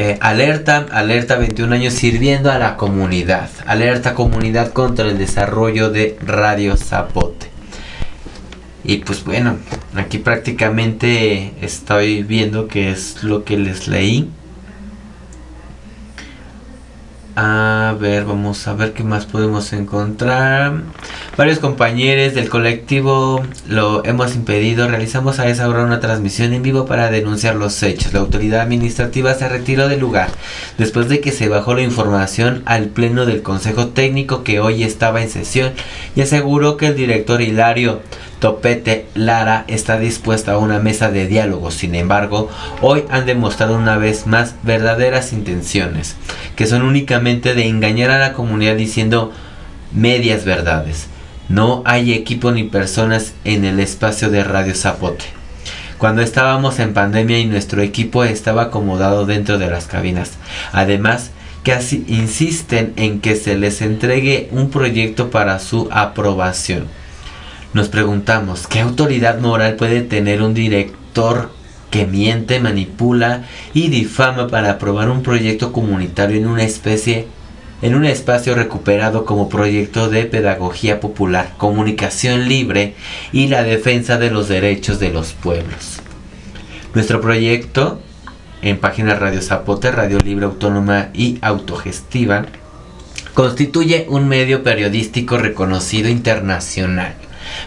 Eh, 0.00 0.16
alerta, 0.20 0.86
alerta 0.92 1.36
21 1.36 1.74
años 1.74 1.94
sirviendo 1.94 2.52
a 2.52 2.58
la 2.58 2.76
comunidad. 2.76 3.50
Alerta 3.66 4.14
comunidad 4.14 4.72
contra 4.72 5.08
el 5.08 5.18
desarrollo 5.18 5.90
de 5.90 6.16
Radio 6.24 6.76
Zapote. 6.76 7.48
Y 8.84 8.98
pues 8.98 9.24
bueno, 9.24 9.56
aquí 9.96 10.18
prácticamente 10.18 11.52
estoy 11.60 12.22
viendo 12.22 12.68
que 12.68 12.92
es 12.92 13.24
lo 13.24 13.44
que 13.44 13.58
les 13.58 13.88
leí. 13.88 14.30
A 17.40 17.94
ver, 18.00 18.24
vamos 18.24 18.66
a 18.66 18.74
ver 18.74 18.94
qué 18.94 19.04
más 19.04 19.24
podemos 19.24 19.72
encontrar. 19.72 20.82
Varios 21.36 21.60
compañeros 21.60 22.34
del 22.34 22.48
colectivo 22.48 23.44
lo 23.68 24.04
hemos 24.04 24.34
impedido. 24.34 24.88
Realizamos 24.88 25.38
a 25.38 25.46
esa 25.46 25.68
hora 25.68 25.84
una 25.84 26.00
transmisión 26.00 26.52
en 26.52 26.64
vivo 26.64 26.84
para 26.84 27.12
denunciar 27.12 27.54
los 27.54 27.80
hechos. 27.84 28.12
La 28.12 28.18
autoridad 28.18 28.62
administrativa 28.62 29.34
se 29.34 29.48
retiró 29.48 29.86
del 29.86 30.00
lugar 30.00 30.30
después 30.78 31.08
de 31.08 31.20
que 31.20 31.30
se 31.30 31.48
bajó 31.48 31.74
la 31.74 31.82
información 31.82 32.64
al 32.66 32.86
pleno 32.86 33.24
del 33.24 33.42
Consejo 33.42 33.86
Técnico 33.86 34.42
que 34.42 34.58
hoy 34.58 34.82
estaba 34.82 35.22
en 35.22 35.30
sesión 35.30 35.74
y 36.16 36.22
aseguró 36.22 36.76
que 36.76 36.88
el 36.88 36.96
director 36.96 37.40
Hilario 37.40 38.00
Topete 38.40 39.06
Lara 39.14 39.64
está 39.66 39.98
dispuesta 39.98 40.52
a 40.52 40.58
una 40.58 40.78
mesa 40.78 41.10
de 41.10 41.26
diálogo. 41.26 41.70
Sin 41.70 41.94
embargo, 41.94 42.48
hoy 42.80 43.04
han 43.10 43.26
demostrado 43.26 43.76
una 43.76 43.96
vez 43.96 44.26
más 44.26 44.54
verdaderas 44.62 45.32
intenciones, 45.32 46.16
que 46.58 46.66
son 46.66 46.82
únicamente 46.82 47.54
de 47.54 47.68
engañar 47.68 48.10
a 48.10 48.18
la 48.18 48.32
comunidad 48.32 48.74
diciendo 48.74 49.32
medias 49.94 50.44
verdades. 50.44 51.06
No 51.48 51.82
hay 51.86 52.12
equipo 52.12 52.50
ni 52.50 52.64
personas 52.64 53.32
en 53.44 53.64
el 53.64 53.78
espacio 53.78 54.28
de 54.28 54.42
Radio 54.42 54.74
Zapote. 54.74 55.24
Cuando 55.98 56.20
estábamos 56.20 56.80
en 56.80 56.94
pandemia 56.94 57.38
y 57.38 57.46
nuestro 57.46 57.80
equipo 57.80 58.24
estaba 58.24 58.64
acomodado 58.64 59.24
dentro 59.24 59.56
de 59.56 59.70
las 59.70 59.86
cabinas. 59.86 60.32
Además, 60.72 61.30
así 61.72 62.04
insisten 62.08 62.92
en 62.96 63.20
que 63.20 63.36
se 63.36 63.56
les 63.56 63.82
entregue 63.82 64.48
un 64.50 64.70
proyecto 64.70 65.30
para 65.30 65.58
su 65.58 65.88
aprobación. 65.90 66.86
Nos 67.72 67.88
preguntamos, 67.88 68.66
¿qué 68.66 68.80
autoridad 68.80 69.38
moral 69.38 69.74
puede 69.74 70.00
tener 70.00 70.42
un 70.42 70.54
director 70.54 71.50
que 71.90 72.06
miente, 72.06 72.60
manipula 72.60 73.44
y 73.74 73.88
difama 73.88 74.48
para 74.48 74.72
aprobar 74.72 75.08
un 75.08 75.22
proyecto 75.22 75.72
comunitario 75.72 76.36
en 76.36 76.46
un 76.46 78.04
espacio 78.04 78.54
recuperado 78.54 79.24
como 79.24 79.48
proyecto 79.48 80.08
de 80.10 80.24
pedagogía 80.24 81.00
popular, 81.00 81.52
comunicación 81.56 82.48
libre 82.48 82.94
y 83.32 83.48
la 83.48 83.62
defensa 83.62 84.18
de 84.18 84.30
los 84.30 84.48
derechos 84.48 85.00
de 85.00 85.10
los 85.10 85.32
pueblos. 85.32 86.00
Nuestro 86.94 87.20
proyecto 87.20 88.00
en 88.60 88.78
página 88.78 89.14
Radio 89.14 89.40
Zapote, 89.40 89.92
Radio 89.92 90.18
Libre 90.18 90.46
Autónoma 90.46 91.10
y 91.14 91.38
Autogestiva, 91.42 92.46
constituye 93.34 94.06
un 94.08 94.26
medio 94.26 94.64
periodístico 94.64 95.38
reconocido 95.38 96.08
internacional 96.08 97.14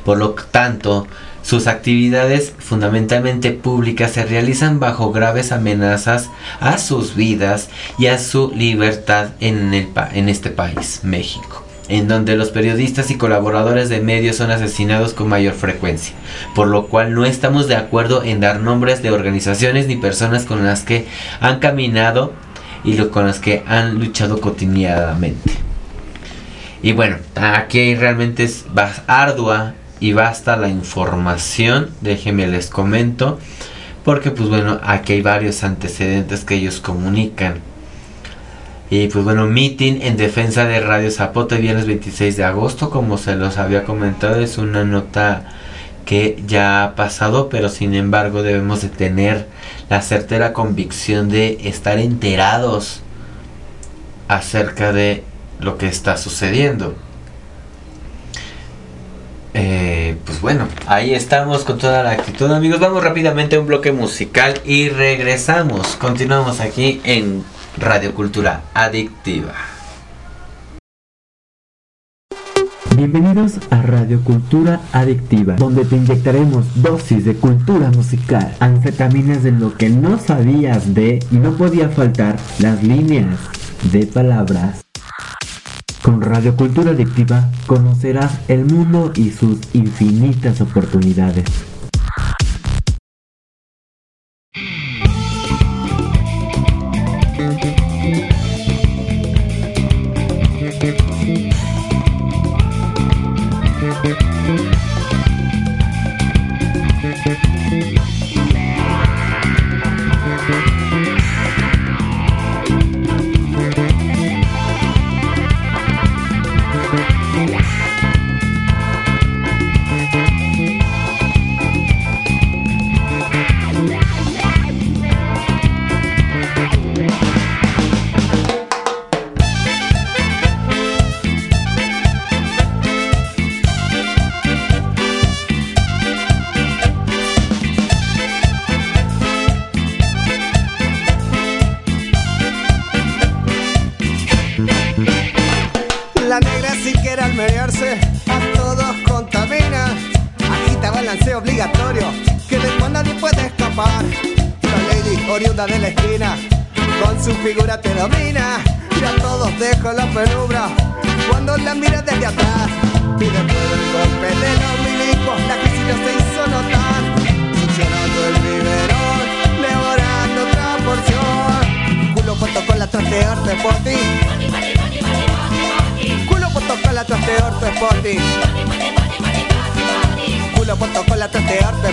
por 0.03 0.17
lo 0.17 0.31
tanto, 0.31 1.07
sus 1.41 1.67
actividades 1.67 2.53
fundamentalmente 2.57 3.51
públicas 3.51 4.11
se 4.11 4.25
realizan 4.25 4.79
bajo 4.79 5.11
graves 5.11 5.51
amenazas 5.51 6.29
a 6.59 6.77
sus 6.77 7.15
vidas 7.15 7.69
y 7.97 8.07
a 8.07 8.19
su 8.19 8.51
libertad 8.55 9.29
en, 9.39 9.73
el 9.73 9.89
en 10.13 10.29
este 10.29 10.49
país, 10.49 11.01
México 11.03 11.65
en 11.91 12.07
donde 12.07 12.37
los 12.37 12.51
periodistas 12.51 13.11
y 13.11 13.17
colaboradores 13.17 13.89
de 13.89 13.99
medios 13.99 14.37
son 14.37 14.49
asesinados 14.49 15.13
con 15.13 15.27
mayor 15.27 15.53
frecuencia, 15.53 16.15
por 16.55 16.67
lo 16.67 16.87
cual 16.87 17.13
no 17.13 17.25
estamos 17.25 17.67
de 17.67 17.75
acuerdo 17.75 18.23
en 18.23 18.39
dar 18.39 18.61
nombres 18.61 19.03
de 19.03 19.11
organizaciones 19.11 19.87
ni 19.87 19.97
personas 19.97 20.45
con 20.45 20.65
las 20.65 20.83
que 20.83 21.05
han 21.41 21.59
caminado 21.59 22.31
y 22.85 22.95
con 22.97 23.27
las 23.27 23.39
que 23.39 23.63
han 23.67 23.99
luchado 23.99 24.39
cotidianamente. 24.39 25.51
Y 26.81 26.93
bueno, 26.93 27.17
aquí 27.35 27.93
realmente 27.95 28.45
es 28.45 28.65
ardua 29.07 29.73
y 30.01 30.11
basta 30.11 30.57
la 30.57 30.67
información. 30.67 31.91
Déjenme 32.01 32.47
les 32.47 32.69
comento. 32.69 33.39
Porque 34.03 34.31
pues 34.31 34.49
bueno, 34.49 34.79
aquí 34.83 35.13
hay 35.13 35.21
varios 35.21 35.63
antecedentes 35.63 36.43
que 36.43 36.55
ellos 36.55 36.81
comunican. 36.81 37.59
Y 38.89 39.07
pues 39.07 39.23
bueno, 39.23 39.47
meeting 39.47 40.01
en 40.01 40.17
defensa 40.17 40.65
de 40.65 40.81
Radio 40.81 41.09
Zapote 41.11 41.55
viernes 41.57 41.85
26 41.85 42.35
de 42.35 42.43
agosto, 42.43 42.89
como 42.89 43.17
se 43.17 43.35
los 43.37 43.57
había 43.57 43.85
comentado, 43.85 44.41
es 44.41 44.57
una 44.57 44.83
nota 44.83 45.45
que 46.03 46.43
ya 46.45 46.83
ha 46.83 46.95
pasado, 46.95 47.47
pero 47.47 47.69
sin 47.69 47.93
embargo 47.93 48.43
debemos 48.43 48.81
de 48.81 48.89
tener 48.89 49.47
la 49.89 50.01
certera 50.01 50.51
convicción 50.51 51.29
de 51.29 51.69
estar 51.69 51.99
enterados 51.99 53.01
acerca 54.27 54.91
de 54.91 55.23
lo 55.59 55.77
que 55.77 55.87
está 55.87 56.17
sucediendo. 56.17 56.95
Eh, 59.53 59.90
bueno, 60.41 60.67
ahí 60.87 61.13
estamos 61.13 61.63
con 61.63 61.77
toda 61.77 62.03
la 62.03 62.11
actitud 62.11 62.51
amigos. 62.51 62.79
Vamos 62.79 63.03
rápidamente 63.03 63.55
a 63.55 63.59
un 63.59 63.67
bloque 63.67 63.91
musical 63.91 64.55
y 64.65 64.89
regresamos. 64.89 65.95
Continuamos 65.97 66.59
aquí 66.59 66.99
en 67.03 67.43
Radio 67.77 68.13
Cultura 68.15 68.63
Adictiva. 68.73 69.53
Bienvenidos 72.95 73.53
a 73.69 73.81
Radio 73.83 74.23
Cultura 74.23 74.81
Adictiva, 74.91 75.55
donde 75.55 75.85
te 75.85 75.95
inyectaremos 75.95 76.81
dosis 76.81 77.23
de 77.23 77.35
cultura 77.35 77.89
musical, 77.91 78.53
anfetaminas 78.59 79.43
de 79.43 79.51
lo 79.51 79.75
que 79.75 79.89
no 79.89 80.19
sabías 80.19 80.93
de 80.93 81.19
y 81.31 81.35
no 81.35 81.53
podía 81.53 81.89
faltar 81.89 82.37
las 82.59 82.83
líneas 82.83 83.39
de 83.91 84.05
palabras 84.07 84.83
con 86.01 86.21
Radio 86.21 86.55
Cultura 86.55 86.91
Adictiva 86.91 87.49
conocerás 87.67 88.39
el 88.47 88.65
mundo 88.65 89.11
y 89.15 89.31
sus 89.31 89.59
infinitas 89.73 90.61
oportunidades. 90.61 91.70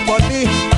body 0.09 0.78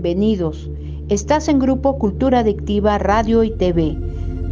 Bienvenidos. 0.00 0.70
Estás 1.08 1.48
en 1.48 1.58
Grupo 1.58 1.98
Cultura 1.98 2.38
Adictiva 2.38 2.98
Radio 2.98 3.42
y 3.42 3.50
TV, 3.50 3.96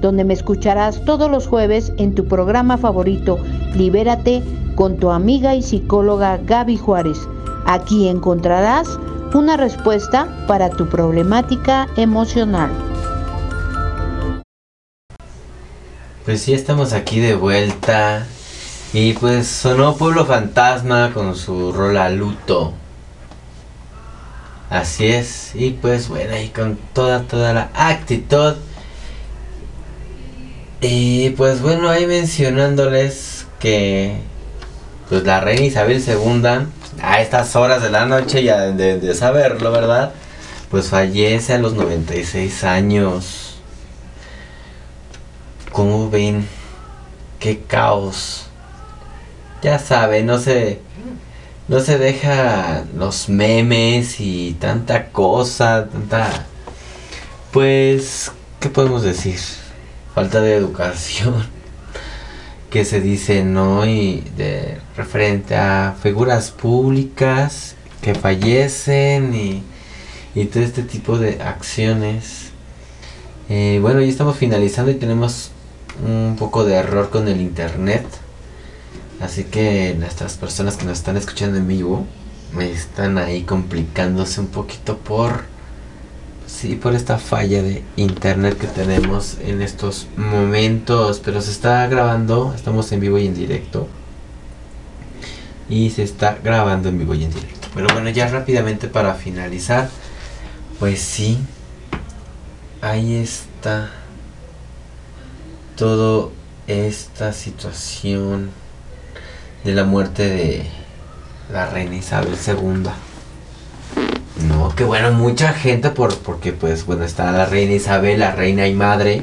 donde 0.01 0.25
me 0.25 0.35
escucharás 0.35 1.05
todos 1.05 1.31
los 1.31 1.47
jueves 1.47 1.93
en 1.99 2.17
tu 2.17 2.27
programa 2.27 2.79
favorito, 2.79 3.39
Libérate, 3.77 4.43
con 4.75 4.97
tu 4.97 5.11
amiga 5.11 5.55
y 5.55 5.63
psicóloga 5.63 6.39
Gaby 6.39 6.79
Juárez. 6.79 7.29
Aquí 7.65 8.09
encontrarás 8.09 8.99
una 9.35 9.57
respuesta 9.57 10.27
para 10.49 10.69
tu 10.69 10.89
problemática 10.89 11.87
emocional. 11.97 12.73
Pues 16.25 16.43
sí, 16.43 16.55
estamos 16.55 16.93
aquí 16.93 17.21
de 17.21 17.37
vuelta. 17.37 18.27
Y 18.93 19.13
pues 19.13 19.47
sonó 19.47 19.95
Pueblo 19.95 20.27
Fantasma 20.27 21.13
con 21.15 21.37
su 21.37 21.73
rola 21.73 22.11
Luto. 22.11 22.73
Así 24.71 25.07
es. 25.07 25.53
Y 25.55 25.71
pues 25.71 26.09
bueno, 26.09 26.37
y 26.37 26.49
con 26.49 26.77
toda, 26.93 27.23
toda 27.23 27.53
la 27.53 27.71
actitud. 27.75 28.55
Y 30.81 31.31
pues 31.31 31.63
bueno, 31.63 31.89
ahí 31.89 32.07
mencionándoles 32.07 33.47
que 33.59 34.21
pues 35.09 35.23
la 35.25 35.41
reina 35.41 35.67
Isabel 35.67 36.03
II, 36.05 36.67
a 37.01 37.21
estas 37.21 37.55
horas 37.57 37.83
de 37.83 37.91
la 37.91 38.07
noche 38.07 38.43
ya 38.43 38.61
de, 38.73 39.15
saberlo, 39.15 39.71
¿verdad? 39.71 40.13
Pues 40.71 40.89
fallece 40.89 41.55
a 41.55 41.59
los 41.59 41.75
96 41.75 42.65
años. 42.65 43.57
¿Cómo 45.71 46.11
ven? 46.11 46.49
Qué 47.39 47.61
caos. 47.61 48.47
Ya 49.63 49.79
saben, 49.79 50.27
no 50.27 50.39
se 50.39 50.81
no 51.69 51.81
se 51.81 51.99
deja 51.99 52.85
los 52.97 53.29
memes 53.29 54.21
y 54.21 54.57
tanta 54.61 55.07
cosa, 55.11 55.89
tanta 55.89 56.47
pues 57.53 58.31
¿qué 58.61 58.69
podemos 58.69 59.03
decir? 59.03 59.39
Falta 60.15 60.41
de 60.41 60.55
educación 60.55 61.35
que 62.71 62.85
se 62.85 63.01
dice, 63.01 63.45
¿no? 63.45 63.87
Y 63.87 64.23
de 64.37 64.79
referente 64.97 65.57
a 65.57 65.97
figuras 66.03 66.51
públicas 66.51 67.75
que 68.03 68.15
fallecen 68.15 69.35
y, 69.35 69.63
y 70.35 70.45
todo 70.47 70.63
este 70.63 70.83
tipo 70.83 71.19
de 71.19 71.43
acciones. 71.43 72.51
Eh, 73.49 73.79
bueno, 73.81 74.01
ya 74.01 74.09
estamos 74.09 74.37
finalizando 74.37 74.91
y 74.91 74.95
tenemos 74.95 75.51
un 76.05 76.37
poco 76.39 76.65
de 76.65 76.75
error 76.75 77.11
con 77.11 77.29
el 77.29 77.41
internet. 77.41 78.05
Así 79.21 79.45
que 79.45 79.95
nuestras 79.99 80.35
personas 80.37 80.77
que 80.77 80.85
nos 80.85 80.99
están 80.99 81.17
escuchando 81.17 81.57
en 81.57 81.67
vivo 81.67 82.07
me 82.53 82.71
están 82.71 83.19
ahí 83.19 83.43
complicándose 83.43 84.41
un 84.41 84.49
poquito 84.49 84.99
por 84.99 85.45
sí 86.47 86.77
por 86.77 86.95
esta 86.95 87.19
falla 87.19 87.63
de 87.63 87.83
internet 87.97 88.57
que 88.57 88.67
tenemos 88.67 89.37
en 89.41 89.63
estos 89.63 90.07
momentos, 90.17 91.21
pero 91.25 91.41
se 91.41 91.51
está 91.51 91.87
grabando, 91.87 92.53
estamos 92.55 92.91
en 92.93 93.01
vivo 93.01 93.19
y 93.19 93.27
en 93.27 93.35
directo. 93.35 93.89
Y 95.69 95.91
se 95.91 96.05
está 96.05 96.39
grabando 96.43 96.89
en 96.89 96.99
vivo 96.99 97.15
y 97.15 97.25
en 97.25 97.33
directo. 97.33 97.69
Pero 97.75 97.89
bueno, 97.93 98.09
ya 98.11 98.29
rápidamente 98.29 98.87
para 98.87 99.15
finalizar, 99.15 99.91
pues 100.79 101.01
sí, 101.01 101.39
ahí 102.81 103.17
está 103.17 103.91
todo 105.77 106.33
esta 106.69 107.33
situación 107.33 108.51
de 109.65 109.75
la 109.75 109.85
muerte 109.85 110.29
de 110.29 110.67
la 111.53 111.67
reina 111.67 111.97
Isabel 111.97 112.37
II. 112.47 112.91
No, 114.49 114.75
que 114.75 114.85
bueno, 114.85 115.13
mucha 115.13 115.53
gente 115.53 115.91
por, 115.91 116.17
porque 116.19 116.53
pues 116.53 116.85
bueno, 116.85 117.05
está 117.05 117.33
la 117.33 117.47
reina 117.47 117.73
Isabel, 117.73 118.21
la 118.21 118.33
reina 118.33 118.67
y 118.67 118.75
madre, 118.75 119.23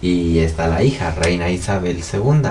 y 0.00 0.38
está 0.38 0.68
la 0.68 0.82
hija, 0.82 1.10
reina 1.10 1.50
Isabel 1.50 2.02
II. 2.12 2.50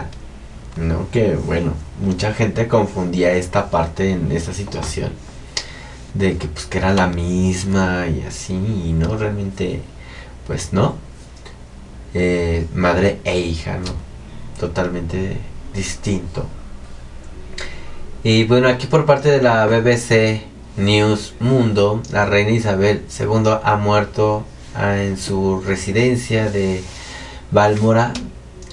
No, 0.77 1.09
que 1.11 1.35
bueno, 1.35 1.73
mucha 2.01 2.33
gente 2.33 2.67
confundía 2.67 3.33
esta 3.33 3.69
parte 3.69 4.11
en 4.11 4.31
esa 4.31 4.53
situación. 4.53 5.11
De 6.13 6.37
que 6.37 6.47
pues 6.47 6.65
que 6.65 6.77
era 6.79 6.93
la 6.93 7.07
misma 7.07 8.07
y 8.07 8.23
así, 8.27 8.53
y 8.53 8.93
no, 8.93 9.17
realmente, 9.17 9.81
pues 10.45 10.73
no. 10.73 10.95
Eh, 12.13 12.65
madre 12.73 13.19
e 13.23 13.39
hija, 13.39 13.77
¿no? 13.77 13.91
Totalmente 14.59 15.37
distinto. 15.73 16.45
Y 18.23 18.45
bueno, 18.45 18.67
aquí 18.67 18.87
por 18.87 19.05
parte 19.05 19.29
de 19.29 19.41
la 19.41 19.67
BBC 19.67 20.41
News 20.75 21.35
Mundo, 21.39 22.01
la 22.11 22.25
reina 22.25 22.51
Isabel 22.51 23.03
II 23.17 23.59
ha 23.63 23.75
muerto 23.75 24.43
ah, 24.75 24.97
en 24.97 25.17
su 25.17 25.61
residencia 25.61 26.49
de 26.49 26.83
Balmora 27.51 28.13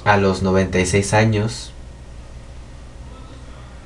a 0.04 0.16
los 0.16 0.42
96 0.42 1.12
años, 1.12 1.72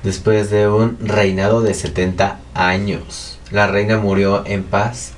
después 0.01 0.49
de 0.49 0.69
un 0.69 0.97
reinado 1.01 1.61
de 1.61 1.73
70 1.73 2.39
años. 2.53 3.37
La 3.51 3.67
reina 3.67 3.97
murió 3.97 4.45
en 4.45 4.63
paz 4.63 5.11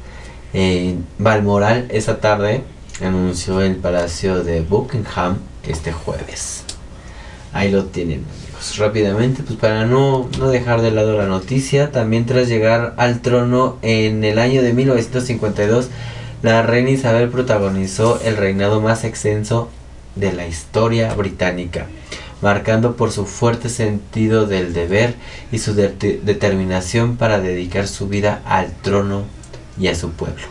en 0.54 1.06
Balmoral 1.20 1.86
esa 1.92 2.20
tarde, 2.20 2.64
anunció 3.00 3.62
el 3.62 3.76
Palacio 3.76 4.44
de 4.44 4.62
Buckingham 4.62 5.38
este 5.68 5.94
jueves. 5.94 6.64
Ahí 7.54 7.70
lo 7.70 7.86
tienen 7.86 8.26
amigos. 8.62 8.78
Rápidamente, 8.78 9.44
pues 9.44 9.58
para 9.60 9.86
no, 9.86 10.30
no 10.38 10.50
dejar 10.50 10.82
de 10.82 10.92
lado 10.92 11.18
la 11.18 11.26
noticia, 11.26 11.92
también 11.92 12.26
tras 12.26 12.48
llegar 12.48 12.94
al 12.98 13.22
trono 13.22 13.78
en 13.82 14.24
el 14.24 14.40
año 14.40 14.62
de 14.62 14.74
1952, 14.74 15.90
la 16.44 16.62
reina 16.64 16.90
Isabel 16.90 17.30
protagonizó 17.30 18.20
el 18.24 18.38
reinado 18.38 18.82
más 18.82 19.04
extenso 19.04 19.70
de 20.16 20.34
la 20.34 20.48
historia 20.48 21.14
británica, 21.14 21.88
marcando 22.42 22.96
por 22.96 23.12
su 23.12 23.26
fuerte 23.26 23.70
sentido 23.70 24.48
del 24.48 24.74
deber 24.74 25.16
y 25.52 25.60
su 25.60 25.74
de- 25.76 26.20
determinación 26.24 27.18
para 27.18 27.40
dedicar 27.40 27.88
su 27.88 28.08
vida 28.08 28.42
al 28.46 28.72
trono 28.82 29.24
y 29.80 29.88
a 29.88 29.96
su 29.96 30.12
pueblo. 30.12 30.44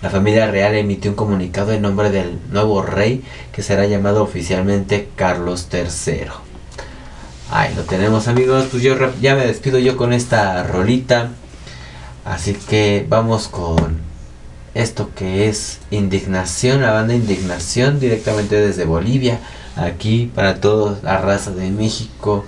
La 0.00 0.10
familia 0.10 0.48
real 0.48 0.76
emitió 0.76 1.10
un 1.10 1.16
comunicado 1.16 1.72
en 1.72 1.82
nombre 1.82 2.10
del 2.10 2.38
nuevo 2.52 2.82
rey 2.82 3.24
que 3.52 3.62
será 3.62 3.84
llamado 3.86 4.22
oficialmente 4.22 5.08
Carlos 5.16 5.66
III. 5.72 6.47
Ahí 7.50 7.74
lo 7.74 7.82
tenemos 7.84 8.28
amigos, 8.28 8.66
pues 8.70 8.82
yo 8.82 8.94
ya 9.22 9.34
me 9.34 9.46
despido 9.46 9.78
yo 9.78 9.96
con 9.96 10.12
esta 10.12 10.64
rolita. 10.64 11.30
Así 12.26 12.52
que 12.52 13.06
vamos 13.08 13.48
con 13.48 14.00
esto 14.74 15.10
que 15.14 15.48
es 15.48 15.78
Indignación, 15.90 16.82
la 16.82 16.92
banda 16.92 17.14
Indignación 17.14 18.00
directamente 18.00 18.60
desde 18.60 18.84
Bolivia, 18.84 19.40
aquí 19.76 20.30
para 20.34 20.60
toda 20.60 20.98
la 21.02 21.22
raza 21.22 21.50
de 21.52 21.70
México. 21.70 22.44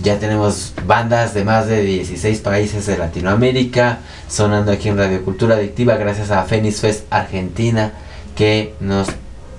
Ya 0.00 0.18
tenemos 0.18 0.74
bandas 0.84 1.32
de 1.32 1.44
más 1.44 1.68
de 1.68 1.82
16 1.82 2.40
países 2.40 2.84
de 2.86 2.98
Latinoamérica 2.98 4.00
sonando 4.28 4.72
aquí 4.72 4.88
en 4.88 4.98
Radio 4.98 5.24
Cultura 5.24 5.54
Adictiva 5.54 5.96
gracias 5.96 6.32
a 6.32 6.42
Phoenix 6.42 6.80
Fest 6.80 7.04
Argentina 7.10 7.92
que 8.34 8.74
nos 8.80 9.06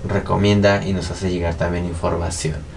recomienda 0.07 0.85
y 0.85 0.91
nos 0.91 1.09
hace 1.09 1.31
llegar 1.31 1.55
también 1.55 1.85
información. 1.85 2.76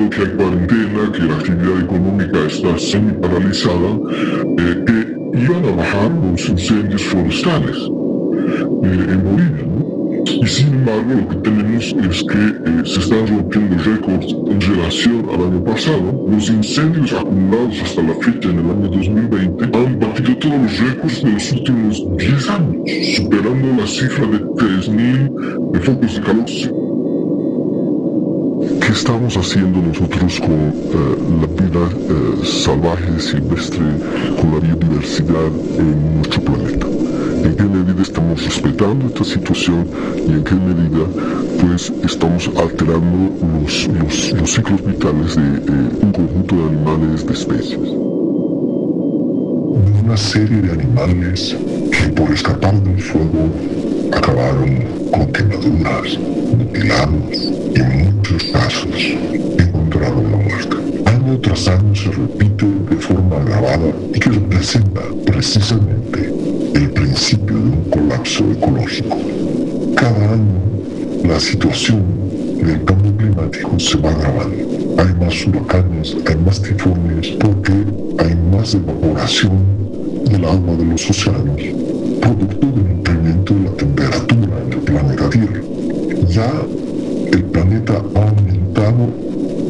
Dado 0.00 0.10
que 0.10 0.22
hay 0.22 0.36
cuarentena, 0.36 1.12
que 1.12 1.22
la 1.22 1.34
actividad 1.34 1.80
económica 1.80 2.38
está 2.46 2.78
semi 2.78 3.12
paralizada, 3.12 3.98
eh, 4.58 4.84
que 4.86 5.38
iban 5.38 5.64
a 5.64 5.76
bajar 5.76 6.10
los 6.10 6.48
incendios 6.48 7.02
forestales 7.02 7.76
eh, 7.76 9.12
en 9.12 9.22
Bolivia. 9.24 9.64
¿no? 9.66 10.00
Y 10.26 10.46
sin 10.46 10.68
embargo, 10.68 11.14
lo 11.16 11.28
que 11.28 11.36
tenemos 11.36 11.84
es 11.84 12.22
que 12.24 12.38
eh, 12.38 12.82
se 12.84 13.00
están 13.00 13.26
rompiendo 13.26 13.76
récords 13.84 14.34
en 14.50 14.60
relación 14.60 15.26
al 15.32 15.44
año 15.44 15.64
pasado. 15.64 16.26
Los 16.30 16.48
incendios 16.48 17.12
acumulados 17.12 17.80
hasta 17.82 18.02
la 18.02 18.14
fecha 18.14 18.50
en 18.50 18.58
el 18.58 18.70
año 18.70 18.88
2020 18.88 19.64
han 19.64 19.98
batido 19.98 20.36
todos 20.38 20.62
los 20.62 20.78
récords 20.80 21.22
de 21.22 21.32
los 21.32 21.52
últimos 21.52 22.16
10 22.16 22.50
años, 22.50 22.76
superando 23.16 23.82
la 23.82 23.86
cifra 23.86 24.26
de 24.26 24.38
3.000 24.40 25.72
de 25.72 25.80
focos 25.80 26.14
de 26.14 26.20
calor 26.20 26.79
¿Qué 28.90 28.96
estamos 28.96 29.36
haciendo 29.36 29.80
nosotros 29.80 30.40
con 30.40 30.50
eh, 30.50 30.72
la 31.40 31.46
vida 31.62 31.88
eh, 32.08 32.44
salvaje, 32.44 33.20
silvestre, 33.20 33.84
con 34.40 34.50
la 34.50 34.58
biodiversidad 34.58 35.46
en 35.78 36.16
nuestro 36.16 36.42
planeta? 36.42 36.86
¿En 37.44 37.54
qué 37.54 37.62
medida 37.62 38.02
estamos 38.02 38.44
respetando 38.44 39.06
esta 39.06 39.22
situación 39.22 39.86
y 40.26 40.32
en 40.32 40.42
qué 40.42 40.54
medida 40.56 41.06
pues 41.60 41.92
estamos 42.02 42.50
alterando 42.56 43.30
los, 43.62 43.86
los, 43.86 44.32
los 44.32 44.52
ciclos 44.52 44.84
vitales 44.84 45.36
de 45.36 45.42
eh, 45.42 45.90
un 46.02 46.10
conjunto 46.10 46.56
de 46.56 46.62
animales 46.64 47.24
de 47.24 47.32
especies? 47.32 47.78
Una 50.02 50.16
serie 50.16 50.62
de 50.62 50.72
animales 50.72 51.56
que 51.92 52.08
por 52.08 52.32
escapar 52.32 52.74
del 52.82 53.00
fuego 53.00 53.50
acabaron 54.10 54.84
con 55.12 55.26
quemaduras, 55.30 56.18
mutilados 56.58 57.59
en 57.74 58.16
muchos 58.16 58.42
casos 58.44 58.94
encontraron 59.58 60.30
la 60.30 60.36
muerte. 60.38 60.76
Año 61.06 61.38
tras 61.40 61.68
año 61.68 61.94
se 61.94 62.10
repite 62.10 62.66
de 62.90 62.96
forma 62.96 63.36
agravada 63.36 63.92
y 64.14 64.18
que 64.18 64.30
representa 64.30 65.00
precisamente 65.26 66.32
el 66.74 66.90
principio 66.90 67.56
de 67.56 67.62
un 67.62 67.90
colapso 67.90 68.44
ecológico. 68.52 69.16
Cada 69.96 70.32
año 70.32 70.60
la 71.24 71.38
situación 71.38 72.02
del 72.62 72.84
cambio 72.84 73.16
climático 73.16 73.78
se 73.78 73.96
va 73.98 74.10
agravando. 74.10 74.56
Hay 74.98 75.14
más 75.14 75.46
huracanes, 75.46 76.16
hay 76.26 76.36
más 76.36 76.60
tifones, 76.60 77.28
porque 77.40 77.72
hay 78.18 78.34
más 78.52 78.74
evaporación 78.74 79.58
del 80.30 80.44
agua 80.44 80.76
de 80.76 80.84
los 80.84 81.10
océanos, 81.10 81.62
producto 82.20 82.66
del 82.66 82.92
incremento 82.98 83.54
de 83.54 83.64
la 83.64 83.70
temperatura 83.72 84.62
en 84.66 84.72
el 84.72 84.78
planeta 84.80 85.30
Tierra. 85.30 85.60
Ya 86.28 86.50
el 87.32 87.44
planeta 87.44 88.02
ha 88.14 88.28
aumentado 88.28 89.08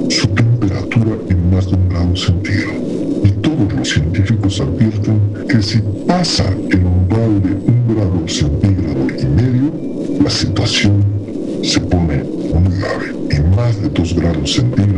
su 0.08 0.26
temperatura 0.28 1.12
en 1.28 1.50
más 1.50 1.66
de 1.66 1.76
un 1.76 1.88
grado 1.88 2.16
centígrado. 2.16 2.80
Y 3.24 3.30
todos 3.42 3.72
los 3.72 3.88
científicos 3.88 4.60
advierten 4.60 5.20
que 5.48 5.62
si 5.62 5.80
pasa 6.06 6.44
el 6.70 6.84
umbral 6.84 7.42
de 7.42 7.54
un 7.54 7.94
grado 7.94 8.28
centígrado 8.28 9.06
y 9.18 9.26
medio, 9.26 9.72
la 10.22 10.30
situación 10.30 11.04
se 11.62 11.80
pone 11.80 12.24
muy 12.24 12.78
grave. 12.78 13.14
Y 13.30 13.56
más 13.56 13.80
de 13.80 13.88
dos 13.88 14.14
grados 14.14 14.54
centígrados 14.54 14.89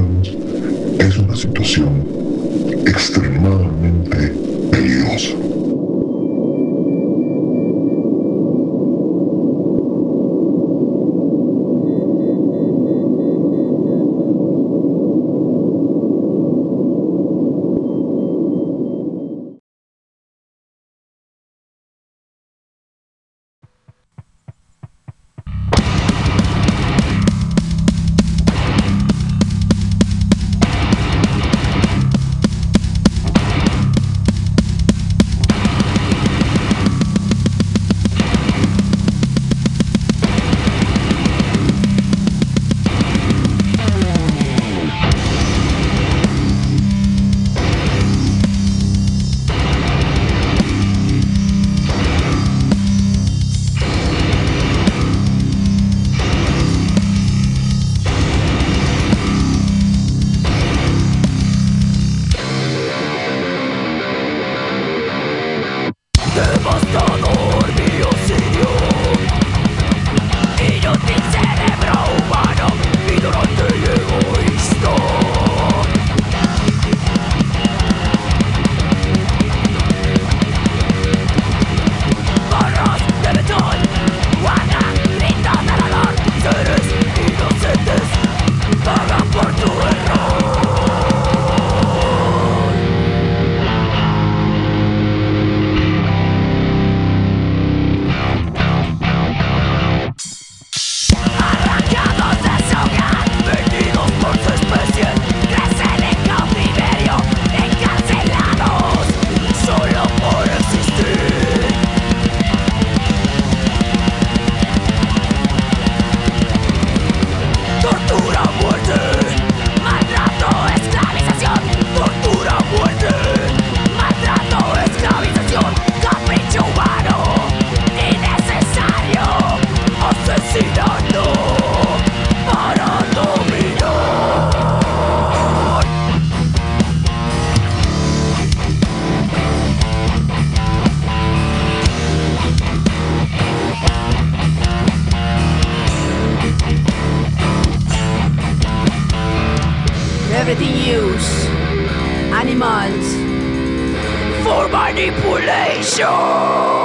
manipulation. 155.10 156.81